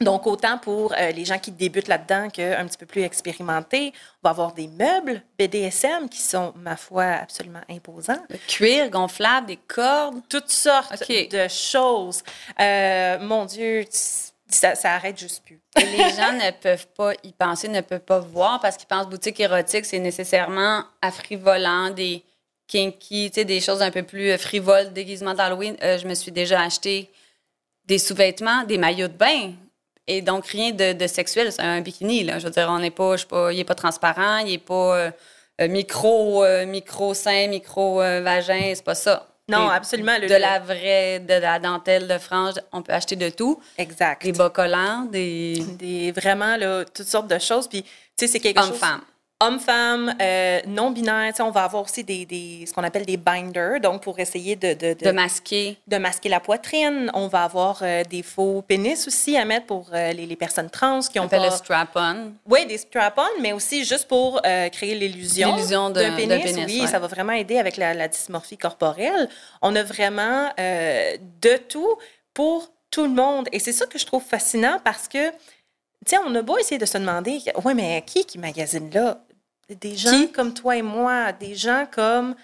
Donc, 0.00 0.26
autant 0.26 0.58
pour 0.58 0.92
euh, 0.92 1.10
les 1.12 1.24
gens 1.24 1.38
qui 1.38 1.50
débutent 1.50 1.88
là-dedans 1.88 2.28
qu'un 2.28 2.66
petit 2.66 2.78
peu 2.78 2.86
plus 2.86 3.02
expérimentés, 3.02 3.92
on 4.22 4.28
va 4.28 4.30
avoir 4.30 4.52
des 4.52 4.68
meubles 4.68 5.22
BDSM 5.38 6.08
qui 6.08 6.20
sont, 6.20 6.52
ma 6.56 6.76
foi, 6.76 7.04
absolument 7.04 7.62
imposants. 7.70 8.22
Le 8.28 8.38
cuir 8.46 8.90
gonflable, 8.90 9.46
des 9.46 9.56
cordes. 9.56 10.20
Toutes 10.28 10.50
sortes 10.50 11.08
de 11.08 11.48
choses. 11.48 12.22
Euh, 12.60 13.18
mon 13.20 13.44
Dieu, 13.46 13.84
ça, 14.48 14.74
ça 14.74 14.94
arrête 14.94 15.18
juste 15.18 15.44
plus. 15.44 15.60
Les 15.76 16.10
gens 16.10 16.32
ne 16.32 16.50
peuvent 16.50 16.86
pas 16.88 17.12
y 17.22 17.32
penser, 17.32 17.68
ne 17.68 17.80
peuvent 17.80 18.00
pas 18.00 18.18
voir 18.20 18.60
parce 18.60 18.76
qu'ils 18.76 18.88
pensent 18.88 19.08
boutique 19.08 19.40
érotique, 19.40 19.84
c'est 19.84 19.98
nécessairement 19.98 20.84
affrivolant, 21.02 21.90
des 21.90 22.24
kinky, 22.66 23.30
des 23.30 23.60
choses 23.60 23.82
un 23.82 23.90
peu 23.90 24.02
plus 24.02 24.30
euh, 24.30 24.38
frivoles, 24.38 24.92
déguisement 24.92 25.34
d'Halloween. 25.34 25.76
Euh, 25.82 25.98
je 25.98 26.06
me 26.06 26.14
suis 26.14 26.32
déjà 26.32 26.60
acheté 26.60 27.10
des 27.86 27.98
sous-vêtements, 27.98 28.64
des 28.64 28.78
maillots 28.78 29.08
de 29.08 29.12
bain. 29.12 29.52
Et 30.08 30.22
donc, 30.22 30.46
rien 30.46 30.70
de, 30.70 30.92
de 30.92 31.06
sexuel, 31.06 31.50
c'est 31.52 31.62
un 31.62 31.80
bikini, 31.80 32.22
là. 32.24 32.38
Je 32.38 32.44
veux 32.46 32.50
dire, 32.52 32.68
on 32.70 32.78
n'est 32.78 32.90
pas, 32.92 33.16
je 33.16 33.22
sais 33.22 33.26
pas, 33.28 33.52
il 33.52 33.56
n'est 33.56 33.64
pas 33.64 33.74
transparent, 33.74 34.38
il 34.38 34.52
n'est 34.52 34.58
pas 34.58 34.96
euh, 34.96 35.10
euh, 35.60 35.68
micro, 35.68 36.44
euh, 36.44 36.64
micro-sein, 36.66 37.48
micro-vagin, 37.48 38.72
c'est 38.74 38.84
pas 38.84 38.94
ça. 38.94 39.26
Non, 39.48 39.70
Et 39.70 39.74
absolument. 39.74 40.16
le- 40.20 40.26
De 40.28 40.34
la 40.34 40.58
vraie, 40.58 41.20
de 41.20 41.34
la 41.34 41.58
dentelle 41.60 42.08
de 42.08 42.18
frange, 42.18 42.54
on 42.72 42.82
peut 42.82 42.92
acheter 42.92 43.14
de 43.16 43.28
tout. 43.30 43.60
Exact. 43.78 44.22
Des 44.24 44.32
bas 44.32 44.50
collants, 44.50 45.04
des 45.10 45.62
Des, 45.78 46.10
vraiment, 46.12 46.56
là, 46.56 46.84
toutes 46.84 47.06
sortes 47.06 47.28
de 47.28 47.38
choses. 47.38 47.68
Puis, 47.68 47.82
tu 47.82 47.88
sais, 48.16 48.26
c'est 48.26 48.40
quelque 48.40 48.60
chose... 48.60 48.70
hommes-femmes. 48.70 49.02
Hommes-femmes, 49.38 50.14
euh, 50.20 50.60
non-binaires. 50.66 51.34
On 51.40 51.50
va 51.50 51.64
avoir 51.64 51.82
aussi 51.82 52.02
des, 52.02 52.24
des- 52.24 52.64
ce 52.66 52.72
qu'on 52.72 52.82
appelle 52.84 53.04
des 53.04 53.18
binders, 53.18 53.80
donc 53.82 54.02
pour 54.02 54.18
essayer 54.18 54.56
de, 54.56 54.72
de, 54.72 54.94
de- 54.94 55.04
De 55.04 55.10
masquer. 55.10 55.76
de 55.86 55.98
masquer 55.98 56.30
la 56.30 56.40
poitrine. 56.40 57.10
On 57.12 57.26
va 57.28 57.44
avoir 57.44 57.80
euh, 57.82 58.02
des 58.04 58.22
faux 58.22 58.62
pénis 58.62 59.06
aussi 59.06 59.36
à 59.36 59.44
mettre 59.44 59.66
pour 59.66 59.88
euh, 59.92 60.12
les, 60.12 60.24
les 60.24 60.36
personnes 60.36 60.70
trans 60.70 61.00
qui 61.00 61.18
On 61.18 61.24
ont 61.24 61.26
appelle 61.26 61.40
pas... 61.40 61.50
le 61.50 61.52
strap-on. 61.56 62.32
Oui, 62.48 62.64
des 62.64 62.78
strap-on, 62.78 63.42
mais 63.42 63.52
aussi 63.52 63.84
juste 63.84 64.08
pour 64.08 64.40
créer 64.72 64.94
l'illusion 64.94 65.90
d'un 65.90 66.16
pénis. 66.16 66.42
pénis, 66.42 66.64
oui, 66.66 66.80
ouais. 66.80 66.86
ça 66.86 66.98
va 66.98 67.06
vraiment 67.06 67.32
aider 67.34 67.58
avec 67.58 67.76
la, 67.76 67.92
la 67.92 68.08
dysmorphie 68.08 68.56
corporelle. 68.56 69.28
On 69.60 69.76
a 69.76 69.82
vraiment 69.82 70.48
de 70.58 71.56
tout 71.68 71.96
pour 72.32 72.70
tout 72.90 73.02
le 73.04 73.10
monde. 73.10 73.48
Et 73.52 73.58
c'est 73.58 73.72
ça 73.72 73.84
que 73.84 73.98
je 73.98 74.06
trouve 74.06 74.22
fascinant 74.24 74.78
parce 74.82 75.08
que, 75.08 75.28
tu 75.30 75.36
sais, 76.06 76.16
on 76.26 76.34
a 76.34 76.40
beau 76.40 76.56
essayer 76.56 76.78
de 76.78 76.86
se 76.86 76.96
demander, 76.96 77.38
oui, 77.64 77.74
mais 77.74 78.02
qui 78.06 78.24
qui 78.24 78.38
magasine 78.38 78.90
là? 78.94 79.18
Des 79.68 79.96
gens 79.96 80.10
Qui? 80.10 80.30
comme 80.32 80.54
toi 80.54 80.76
et 80.76 80.82
moi, 80.82 81.32
des 81.32 81.54
gens 81.54 81.86
comme... 81.90 82.34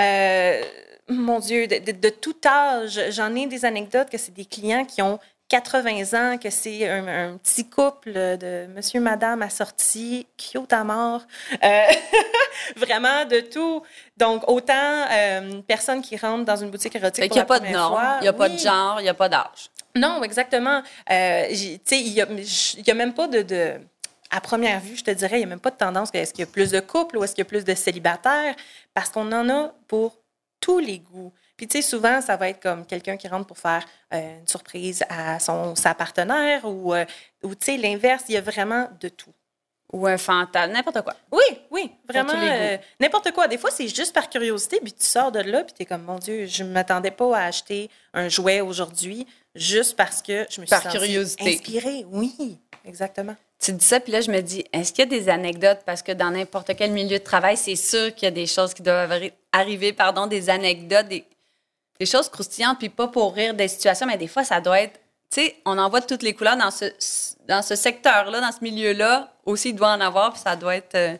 euh, 0.00 0.62
mon 1.08 1.38
Dieu, 1.38 1.66
de, 1.68 1.78
de- 1.78 1.92
de 1.98 2.08
tout 2.08 2.36
âge. 2.44 3.00
J'en 3.10 3.32
ai 3.36 3.46
des 3.46 3.64
anecdotes 3.64 4.10
que 4.10 4.18
c'est 4.18 4.34
des 4.34 4.44
clients 4.44 4.84
qui 4.84 5.00
ont 5.02 5.20
80 5.48 6.32
ans, 6.34 6.36
que 6.36 6.50
c'est 6.50 6.88
un, 6.88 7.06
un 7.06 7.36
petit 7.36 7.68
couple 7.70 8.12
de 8.12 8.66
monsieur, 8.74 8.98
madame 9.00 9.40
assorti, 9.42 10.26
cute 10.36 10.72
à 10.72 10.82
mort. 10.82 11.22
Euh, 11.62 11.82
vraiment 12.76 13.24
de 13.24 13.38
tout. 13.40 13.82
Donc, 14.16 14.42
autant 14.50 15.04
euh, 15.12 15.60
personne 15.68 16.02
qui 16.02 16.16
rentre 16.16 16.44
dans 16.44 16.56
une 16.56 16.70
boutique 16.70 16.96
érotique 16.96 17.22
Fait 17.22 17.28
pour 17.28 17.36
qu'il 17.36 17.44
n'y 17.44 17.50
a 17.50 17.54
la 17.54 17.60
pas 17.60 17.60
de 17.60 17.72
normes, 17.72 17.94
fois, 17.94 18.16
il 18.18 18.22
n'y 18.22 18.28
a 18.28 18.32
pas 18.32 18.48
de 18.48 18.58
genre, 18.58 19.00
il 19.00 19.04
n'y 19.04 19.08
a 19.08 19.14
pas 19.14 19.28
d'âge. 19.28 19.70
Non, 19.94 20.22
exactement. 20.24 20.82
Euh, 21.10 21.46
tu 21.50 21.54
sais, 21.84 22.00
il 22.00 22.12
n'y 22.12 22.20
a, 22.20 22.26
il 22.28 22.86
y 22.86 22.90
a 22.90 22.94
même 22.94 23.14
pas 23.14 23.28
de, 23.28 23.42
de- 23.42 23.80
À 24.30 24.40
première 24.40 24.80
vue, 24.80 24.96
je 24.96 25.04
te 25.04 25.10
dirais, 25.10 25.36
il 25.36 25.38
n'y 25.38 25.44
a 25.44 25.48
même 25.48 25.60
pas 25.60 25.70
de 25.70 25.76
tendance 25.76 26.10
est-ce 26.12 26.32
qu'il 26.32 26.40
y 26.44 26.48
a 26.48 26.50
plus 26.50 26.70
de 26.70 26.80
couples 26.80 27.16
ou 27.16 27.24
est-ce 27.24 27.34
qu'il 27.34 27.42
y 27.42 27.46
a 27.46 27.48
plus 27.48 27.64
de 27.64 27.74
célibataires, 27.74 28.54
parce 28.94 29.08
qu'on 29.10 29.30
en 29.32 29.48
a 29.48 29.72
pour 29.88 30.16
tous 30.60 30.78
les 30.78 30.98
goûts. 30.98 31.32
Puis, 31.56 31.68
tu 31.68 31.78
sais, 31.80 31.82
souvent, 31.82 32.20
ça 32.20 32.36
va 32.36 32.48
être 32.48 32.60
comme 32.60 32.84
quelqu'un 32.86 33.16
qui 33.16 33.28
rentre 33.28 33.46
pour 33.46 33.58
faire 33.58 33.84
euh, 34.12 34.38
une 34.40 34.48
surprise 34.48 35.04
à 35.08 35.38
son, 35.38 35.74
sa 35.74 35.94
partenaire 35.94 36.64
ou, 36.64 36.92
euh, 36.94 37.04
ou 37.42 37.54
tu 37.54 37.66
sais, 37.66 37.76
l'inverse, 37.76 38.24
il 38.28 38.34
y 38.34 38.38
a 38.38 38.40
vraiment 38.40 38.88
de 39.00 39.08
tout. 39.08 39.32
Ou 39.92 40.06
un 40.08 40.18
fantasme, 40.18 40.72
n'importe 40.72 41.00
quoi. 41.02 41.14
Oui, 41.30 41.44
oui, 41.70 41.92
vraiment. 42.08 42.32
euh, 42.34 42.76
N'importe 42.98 43.30
quoi. 43.32 43.46
Des 43.46 43.56
fois, 43.56 43.70
c'est 43.70 43.86
juste 43.86 44.12
par 44.12 44.28
curiosité, 44.28 44.80
puis 44.82 44.92
tu 44.92 45.04
sors 45.04 45.30
de 45.30 45.38
là, 45.38 45.62
puis 45.62 45.74
tu 45.74 45.82
es 45.82 45.86
comme, 45.86 46.02
mon 46.02 46.18
Dieu, 46.18 46.46
je 46.46 46.64
ne 46.64 46.70
m'attendais 46.72 47.12
pas 47.12 47.38
à 47.38 47.44
acheter 47.44 47.88
un 48.12 48.28
jouet 48.28 48.60
aujourd'hui, 48.60 49.26
juste 49.56 49.96
parce 49.96 50.22
que 50.22 50.46
je 50.50 50.60
me 50.60 50.66
suis 50.66 50.70
Par 50.70 50.82
sentie 50.82 50.96
curiosité. 50.98 51.48
inspirée. 51.54 52.04
Oui, 52.10 52.58
exactement. 52.84 53.34
Tu 53.58 53.72
dis 53.72 53.84
ça, 53.84 54.00
puis 54.00 54.12
là, 54.12 54.20
je 54.20 54.30
me 54.30 54.40
dis, 54.42 54.64
est-ce 54.72 54.92
qu'il 54.92 55.04
y 55.04 55.06
a 55.14 55.18
des 55.18 55.28
anecdotes? 55.30 55.80
Parce 55.86 56.02
que 56.02 56.12
dans 56.12 56.30
n'importe 56.30 56.76
quel 56.76 56.90
milieu 56.90 57.18
de 57.18 57.24
travail, 57.24 57.56
c'est 57.56 57.74
sûr 57.76 58.14
qu'il 58.14 58.26
y 58.26 58.28
a 58.28 58.30
des 58.30 58.46
choses 58.46 58.74
qui 58.74 58.82
doivent 58.82 59.10
arri- 59.10 59.32
arriver, 59.52 59.92
pardon, 59.94 60.26
des 60.26 60.50
anecdotes, 60.50 61.08
des, 61.08 61.24
des 61.98 62.06
choses 62.06 62.28
croustillantes, 62.28 62.78
puis 62.78 62.90
pas 62.90 63.08
pour 63.08 63.34
rire 63.34 63.54
des 63.54 63.68
situations, 63.68 64.06
mais 64.06 64.18
des 64.18 64.26
fois, 64.28 64.44
ça 64.44 64.60
doit 64.60 64.80
être. 64.80 65.00
Tu 65.30 65.40
sais, 65.42 65.56
on 65.64 65.76
en 65.78 65.88
voit 65.90 66.00
de 66.00 66.06
toutes 66.06 66.22
les 66.22 66.34
couleurs 66.34 66.56
dans 66.56 66.70
ce, 66.70 66.84
dans 67.48 67.62
ce 67.62 67.74
secteur-là, 67.74 68.40
dans 68.40 68.52
ce 68.52 68.62
milieu-là. 68.62 69.32
Aussi, 69.44 69.70
il 69.70 69.74
doit 69.74 69.90
en 69.90 70.00
avoir, 70.00 70.32
puis 70.32 70.40
ça 70.42 70.56
doit 70.56 70.76
être. 70.76 70.94
euh, 70.94 71.16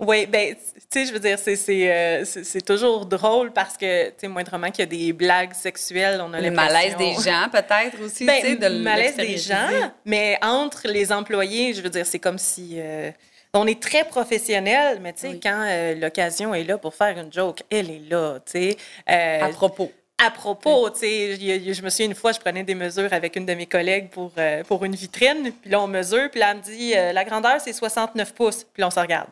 Oui, 0.00 0.26
ben, 0.26 0.54
tu 0.54 0.60
sais, 0.90 1.06
je 1.06 1.12
veux 1.12 1.18
dire, 1.18 1.38
c'est- 1.38 1.56
c'est 1.56 1.90
euh, 1.90 2.60
toujours 2.64 3.04
drôle 3.06 3.52
parce 3.52 3.76
que, 3.76 4.10
tu 4.10 4.14
sais, 4.20 4.28
moindrement 4.28 4.70
qu'il 4.70 4.80
y 4.80 4.82
a 4.82 4.86
des 4.86 5.12
blagues 5.12 5.54
sexuelles, 5.54 6.20
on 6.22 6.32
a 6.34 6.40
le 6.40 6.50
malaise 6.52 6.94
des 6.96 7.14
gens, 7.14 7.48
peut-être 7.50 8.00
aussi, 8.04 8.24
tu 8.24 8.32
sais, 8.32 8.54
Ben, 8.54 8.58
de 8.58 8.66
le 8.76 8.82
malaise 8.82 9.16
des 9.16 9.36
gens, 9.38 9.68
mais 10.04 10.38
entre 10.42 10.86
les 10.86 11.10
employés, 11.10 11.74
je 11.74 11.82
veux 11.82 11.90
dire, 11.90 12.06
c'est 12.06 12.20
comme 12.20 12.38
si... 12.38 12.74
euh, 12.76 13.10
on 13.54 13.66
est 13.66 13.82
très 13.82 14.04
professionnel, 14.04 15.00
mais 15.02 15.12
tu 15.14 15.20
sais, 15.22 15.28
Oui. 15.30 15.40
quand 15.42 15.64
euh, 15.66 15.94
l'occasion 15.94 16.54
est 16.54 16.64
là 16.64 16.78
pour 16.78 16.94
faire 16.94 17.18
une 17.18 17.32
joke, 17.32 17.62
elle 17.70 17.90
est 17.90 18.02
là, 18.08 18.38
tu 18.44 18.52
sais. 18.52 18.76
À 19.06 19.48
propos. 19.48 19.90
À 20.18 20.30
propos, 20.30 20.86
a- 20.86 20.92
je 21.00 21.82
me 21.82 21.90
souviens 21.90 22.06
une 22.06 22.14
fois, 22.14 22.32
je 22.32 22.40
prenais 22.40 22.64
des 22.64 22.74
mesures 22.74 23.12
avec 23.12 23.36
une 23.36 23.46
de 23.46 23.54
mes 23.54 23.66
collègues 23.66 24.10
pour, 24.10 24.32
euh, 24.38 24.64
pour 24.64 24.84
une 24.84 24.94
vitrine, 24.94 25.52
puis 25.60 25.70
là, 25.70 25.80
on 25.80 25.86
mesure, 25.86 26.28
puis 26.30 26.40
là, 26.40 26.50
elle 26.50 26.56
me 26.58 26.62
dit, 26.62 26.92
euh, 26.96 27.12
la 27.12 27.24
grandeur, 27.24 27.60
c'est 27.60 27.72
69 27.72 28.34
pouces, 28.34 28.64
puis 28.64 28.80
là, 28.80 28.88
on 28.88 28.90
se 28.90 29.00
regarde. 29.00 29.28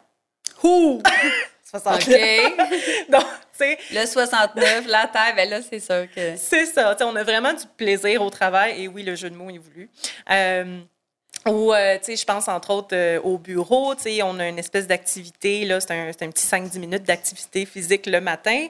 Ouh! 0.63 1.03
69. 1.69 2.07
OK. 2.09 3.09
Donc, 3.11 3.25
tu 3.25 3.59
sais, 3.59 3.79
Le 3.93 4.07
69, 4.07 4.87
la 4.87 5.09
taille, 5.09 5.35
ben 5.35 5.51
là, 5.51 5.61
c'est 5.69 5.81
sûr 5.81 6.07
que. 6.15 6.37
C'est 6.37 6.67
ça. 6.67 6.95
Tu 6.95 6.99
sais, 6.99 7.05
on 7.05 7.17
a 7.17 7.25
vraiment 7.25 7.53
du 7.53 7.65
plaisir 7.77 8.23
au 8.23 8.31
travail. 8.31 8.83
Et 8.83 8.89
oui, 8.89 9.03
le 9.03 9.17
jeu 9.17 9.29
de 9.31 9.35
mots 9.35 9.51
est 9.51 9.59
voulu. 9.59 9.91
Euh, 10.31 10.79
ou, 11.47 11.73
euh, 11.75 11.99
tu 11.99 12.05
sais, 12.05 12.17
je 12.17 12.25
pense 12.25 12.47
entre 12.49 12.71
autres 12.71 12.95
euh, 12.95 13.21
au 13.21 13.37
bureau, 13.39 13.95
tu 13.97 14.03
sais, 14.03 14.23
on 14.23 14.39
a 14.39 14.47
une 14.49 14.59
espèce 14.61 14.87
d'activité, 14.87 15.65
là, 15.65 15.81
c'est 15.81 15.91
un, 15.91 16.11
c'est 16.13 16.25
un 16.25 16.31
petit 16.31 16.47
5-10 16.47 16.79
minutes 16.79 17.03
d'activité 17.03 17.67
physique 17.67 18.07
le 18.07 18.21
matin. 18.21 18.69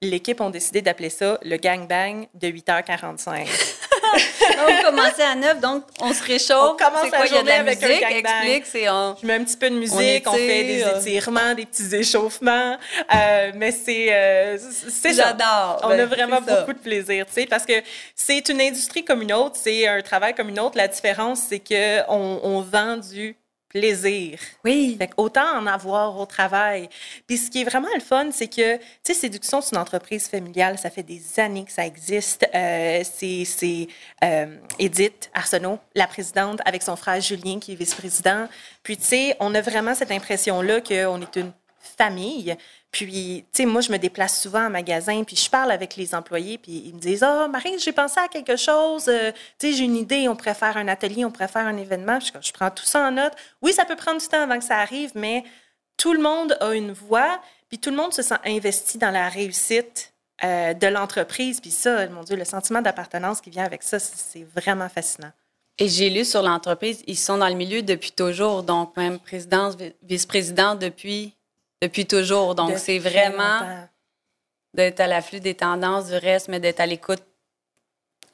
L'équipe 0.00 0.40
ont 0.40 0.50
décidé 0.50 0.80
d'appeler 0.80 1.10
ça 1.10 1.38
le 1.42 1.56
gangbang 1.56 2.26
de 2.34 2.48
8h45. 2.48 3.46
on 4.68 4.82
commençait 4.84 5.24
à 5.24 5.34
9, 5.34 5.60
donc 5.60 5.82
on 6.00 6.12
se 6.12 6.22
réchauffe. 6.22 6.74
On 6.74 6.76
commence 6.76 7.08
quoi, 7.10 7.18
la 7.18 7.24
de 7.26 7.30
la 7.30 7.36
journée 7.36 7.52
avec 7.52 7.82
un 7.82 7.88
musique, 7.88 8.00
gangbang. 8.02 8.30
explique, 8.44 8.66
c'est 8.66 8.88
on... 8.88 9.16
Je 9.20 9.26
mets 9.26 9.34
un 9.34 9.42
petit 9.44 9.56
peu 9.56 9.68
de 9.70 9.74
musique, 9.74 10.24
on, 10.26 10.30
On 10.30 10.34
fait 10.34 10.64
des 10.64 10.80
étire. 10.82 10.98
étirements, 10.98 11.54
des 11.54 11.66
petits 11.66 11.94
échauffements. 11.96 12.76
Euh, 13.12 13.50
mais 13.56 13.72
c'est 13.72 14.14
euh. 14.14 14.56
J'adore. 15.04 15.80
On 15.82 15.88
Ben, 15.88 16.00
a 16.00 16.06
vraiment 16.06 16.38
c'est 16.46 16.52
ça. 16.52 16.60
beaucoup 16.60 16.74
de 16.74 16.78
plaisir, 16.78 17.26
tu 17.26 17.32
sais, 17.32 17.46
parce 17.46 17.66
que 17.66 17.82
c'est 18.14 18.48
une 18.48 18.60
industrie 18.60 19.04
comme 19.04 19.22
une 19.22 19.32
autre, 19.32 19.56
c'est 19.60 19.88
un 19.88 20.00
travail 20.02 20.32
comme 20.32 20.48
une 20.48 20.60
autre. 20.60 20.76
La 20.76 20.86
différence, 20.86 21.40
c'est 21.48 21.58
que 21.58 22.02
on, 22.08 22.38
on 22.44 22.60
vend 22.60 22.98
du 22.98 23.36
plaisir. 23.68 24.38
Oui. 24.64 24.96
Fait 24.98 25.10
autant 25.16 25.58
en 25.58 25.66
avoir 25.66 26.18
au 26.18 26.26
travail. 26.26 26.88
Puis 27.26 27.38
ce 27.38 27.50
qui 27.50 27.62
est 27.62 27.64
vraiment 27.64 27.88
le 27.94 28.00
fun, 28.00 28.28
c'est 28.32 28.48
que, 28.48 28.76
tu 28.76 28.82
sais, 29.02 29.14
Séduction, 29.14 29.60
c'est 29.60 29.76
une 29.76 29.82
entreprise 29.82 30.28
familiale. 30.28 30.78
Ça 30.78 30.90
fait 30.90 31.02
des 31.02 31.22
années 31.38 31.64
que 31.64 31.72
ça 31.72 31.86
existe. 31.86 32.46
Euh, 32.54 33.02
c'est 33.04 33.88
euh, 34.24 34.56
Edith 34.78 35.30
Arsenault, 35.34 35.78
la 35.94 36.06
présidente, 36.06 36.60
avec 36.64 36.82
son 36.82 36.96
frère 36.96 37.20
Julien, 37.20 37.58
qui 37.58 37.72
est 37.72 37.76
vice-président. 37.76 38.48
Puis, 38.82 38.96
tu 38.96 39.04
sais, 39.04 39.36
on 39.40 39.54
a 39.54 39.60
vraiment 39.60 39.94
cette 39.94 40.10
impression-là 40.10 40.80
qu'on 40.80 41.20
est 41.20 41.36
une 41.36 41.52
famille. 41.96 42.56
Puis, 42.90 43.44
tu 43.52 43.62
sais, 43.62 43.66
moi, 43.66 43.80
je 43.80 43.92
me 43.92 43.98
déplace 43.98 44.40
souvent 44.40 44.66
en 44.66 44.70
magasin, 44.70 45.22
puis 45.24 45.36
je 45.36 45.50
parle 45.50 45.70
avec 45.70 45.96
les 45.96 46.14
employés, 46.14 46.58
puis 46.58 46.82
ils 46.86 46.94
me 46.94 47.00
disent 47.00 47.22
Ah, 47.22 47.44
oh, 47.44 47.48
Marie, 47.48 47.78
j'ai 47.78 47.92
pensé 47.92 48.18
à 48.18 48.28
quelque 48.28 48.56
chose, 48.56 49.08
euh, 49.08 49.32
tu 49.58 49.70
sais, 49.70 49.72
j'ai 49.72 49.84
une 49.84 49.96
idée, 49.96 50.28
on 50.28 50.36
pourrait 50.36 50.54
faire 50.54 50.76
un 50.76 50.88
atelier, 50.88 51.24
on 51.24 51.30
pourrait 51.30 51.48
faire 51.48 51.66
un 51.66 51.76
événement. 51.76 52.18
Je, 52.20 52.52
prends 52.52 52.70
tout 52.70 52.84
ça 52.84 53.08
en 53.08 53.12
note. 53.12 53.32
Oui, 53.62 53.72
ça 53.72 53.84
peut 53.84 53.96
prendre 53.96 54.20
du 54.20 54.26
temps 54.26 54.42
avant 54.42 54.58
que 54.58 54.64
ça 54.64 54.78
arrive, 54.78 55.12
mais 55.14 55.44
tout 55.96 56.12
le 56.12 56.20
monde 56.20 56.56
a 56.60 56.74
une 56.74 56.92
voix, 56.92 57.40
puis 57.68 57.78
tout 57.78 57.90
le 57.90 57.96
monde 57.96 58.14
se 58.14 58.22
sent 58.22 58.38
investi 58.44 58.98
dans 58.98 59.10
la 59.10 59.28
réussite 59.28 60.14
euh, 60.44 60.72
de 60.72 60.86
l'entreprise. 60.86 61.60
Puis 61.60 61.70
ça, 61.70 62.06
mon 62.08 62.22
Dieu, 62.22 62.36
le 62.36 62.44
sentiment 62.44 62.80
d'appartenance 62.80 63.40
qui 63.40 63.50
vient 63.50 63.64
avec 63.64 63.82
ça, 63.82 63.98
c'est 63.98 64.46
vraiment 64.54 64.88
fascinant. 64.88 65.32
Et 65.78 65.88
j'ai 65.88 66.10
lu 66.10 66.24
sur 66.24 66.42
l'entreprise, 66.42 67.04
ils 67.06 67.16
sont 67.16 67.38
dans 67.38 67.48
le 67.48 67.54
milieu 67.54 67.82
depuis 67.82 68.10
toujours, 68.10 68.64
donc 68.64 68.96
même 68.96 69.20
présidence, 69.20 69.76
vice-président 70.02 70.74
depuis 70.74 71.34
depuis 71.82 72.06
toujours. 72.06 72.54
Donc, 72.54 72.78
c'est 72.78 72.98
vraiment 72.98 73.86
d'être 74.74 75.00
à 75.00 75.06
l'afflux 75.06 75.40
des 75.40 75.54
tendances 75.54 76.06
du 76.06 76.16
reste, 76.16 76.48
mais 76.48 76.60
d'être 76.60 76.80
à 76.80 76.86
l'écoute 76.86 77.22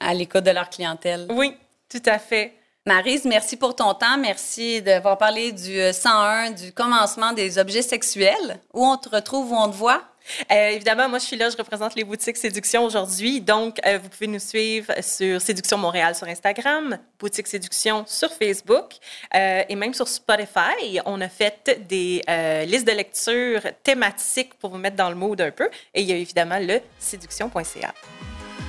à 0.01 0.13
l'écoute 0.13 0.45
de 0.45 0.51
leur 0.51 0.69
clientèle. 0.69 1.27
Oui, 1.31 1.57
tout 1.89 2.03
à 2.05 2.19
fait. 2.19 2.53
Marise, 2.87 3.25
merci 3.25 3.57
pour 3.57 3.75
ton 3.75 3.95
temps. 3.95 4.19
Merci 4.19 4.83
d'avoir 4.83 5.17
parlé 5.17 5.53
du 5.53 5.81
101, 5.91 6.51
euh, 6.51 6.55
du 6.55 6.73
commencement 6.73 7.33
des 7.33 7.59
objets 7.59 7.81
sexuels. 7.81 8.61
Où 8.75 8.85
on 8.85 8.99
te 8.99 9.09
retrouve, 9.09 9.53
où 9.53 9.57
on 9.57 9.71
te 9.71 9.77
voit? 9.77 10.03
Euh, 10.51 10.71
évidemment, 10.71 11.09
moi, 11.09 11.19
je 11.19 11.25
suis 11.25 11.37
là, 11.37 11.51
je 11.51 11.57
représente 11.57 11.95
les 11.95 12.05
boutiques 12.05 12.37
Séduction 12.37 12.85
aujourd'hui. 12.85 13.41
Donc, 13.41 13.79
euh, 13.87 13.99
vous 14.03 14.09
pouvez 14.09 14.27
nous 14.27 14.39
suivre 14.39 14.93
sur 15.03 15.41
Séduction 15.41 15.79
Montréal 15.79 16.15
sur 16.15 16.27
Instagram, 16.27 16.99
Boutique 17.19 17.47
Séduction 17.47 18.05
sur 18.07 18.33
Facebook 18.33 18.95
euh, 19.35 19.63
et 19.69 19.77
même 19.77 19.95
sur 19.95 20.09
Spotify. 20.09 21.01
On 21.05 21.21
a 21.21 21.29
fait 21.29 21.81
des 21.89 22.23
listes 22.67 22.87
de 22.87 22.93
lecture 22.93 23.61
thématiques 23.83 24.55
pour 24.55 24.71
vous 24.71 24.79
mettre 24.79 24.97
dans 24.97 25.09
le 25.09 25.15
mood 25.15 25.41
un 25.41 25.51
peu. 25.51 25.69
Et 25.95 26.03
il 26.03 26.07
y 26.09 26.13
a 26.13 26.17
évidemment 26.17 26.59
le 26.59 26.81
séduction.ca. 26.99 27.95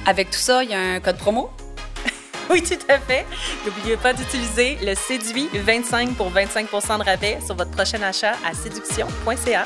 Avec 0.05 0.29
tout 0.29 0.37
ça, 0.37 0.63
il 0.63 0.69
y 0.69 0.73
a 0.73 0.79
un 0.79 0.99
code 0.99 1.17
promo? 1.17 1.49
oui, 2.49 2.61
tout 2.61 2.77
à 2.89 2.99
fait. 2.99 3.25
N'oubliez 3.65 3.97
pas 3.97 4.13
d'utiliser 4.13 4.77
le 4.81 4.93
séduit 4.93 5.49
25 5.53 6.15
pour 6.15 6.31
25% 6.31 6.99
de 6.99 7.03
rabais 7.03 7.39
sur 7.45 7.55
votre 7.55 7.71
prochain 7.71 8.01
achat 8.03 8.35
à 8.45 8.53
séduction.ca. 8.53 9.65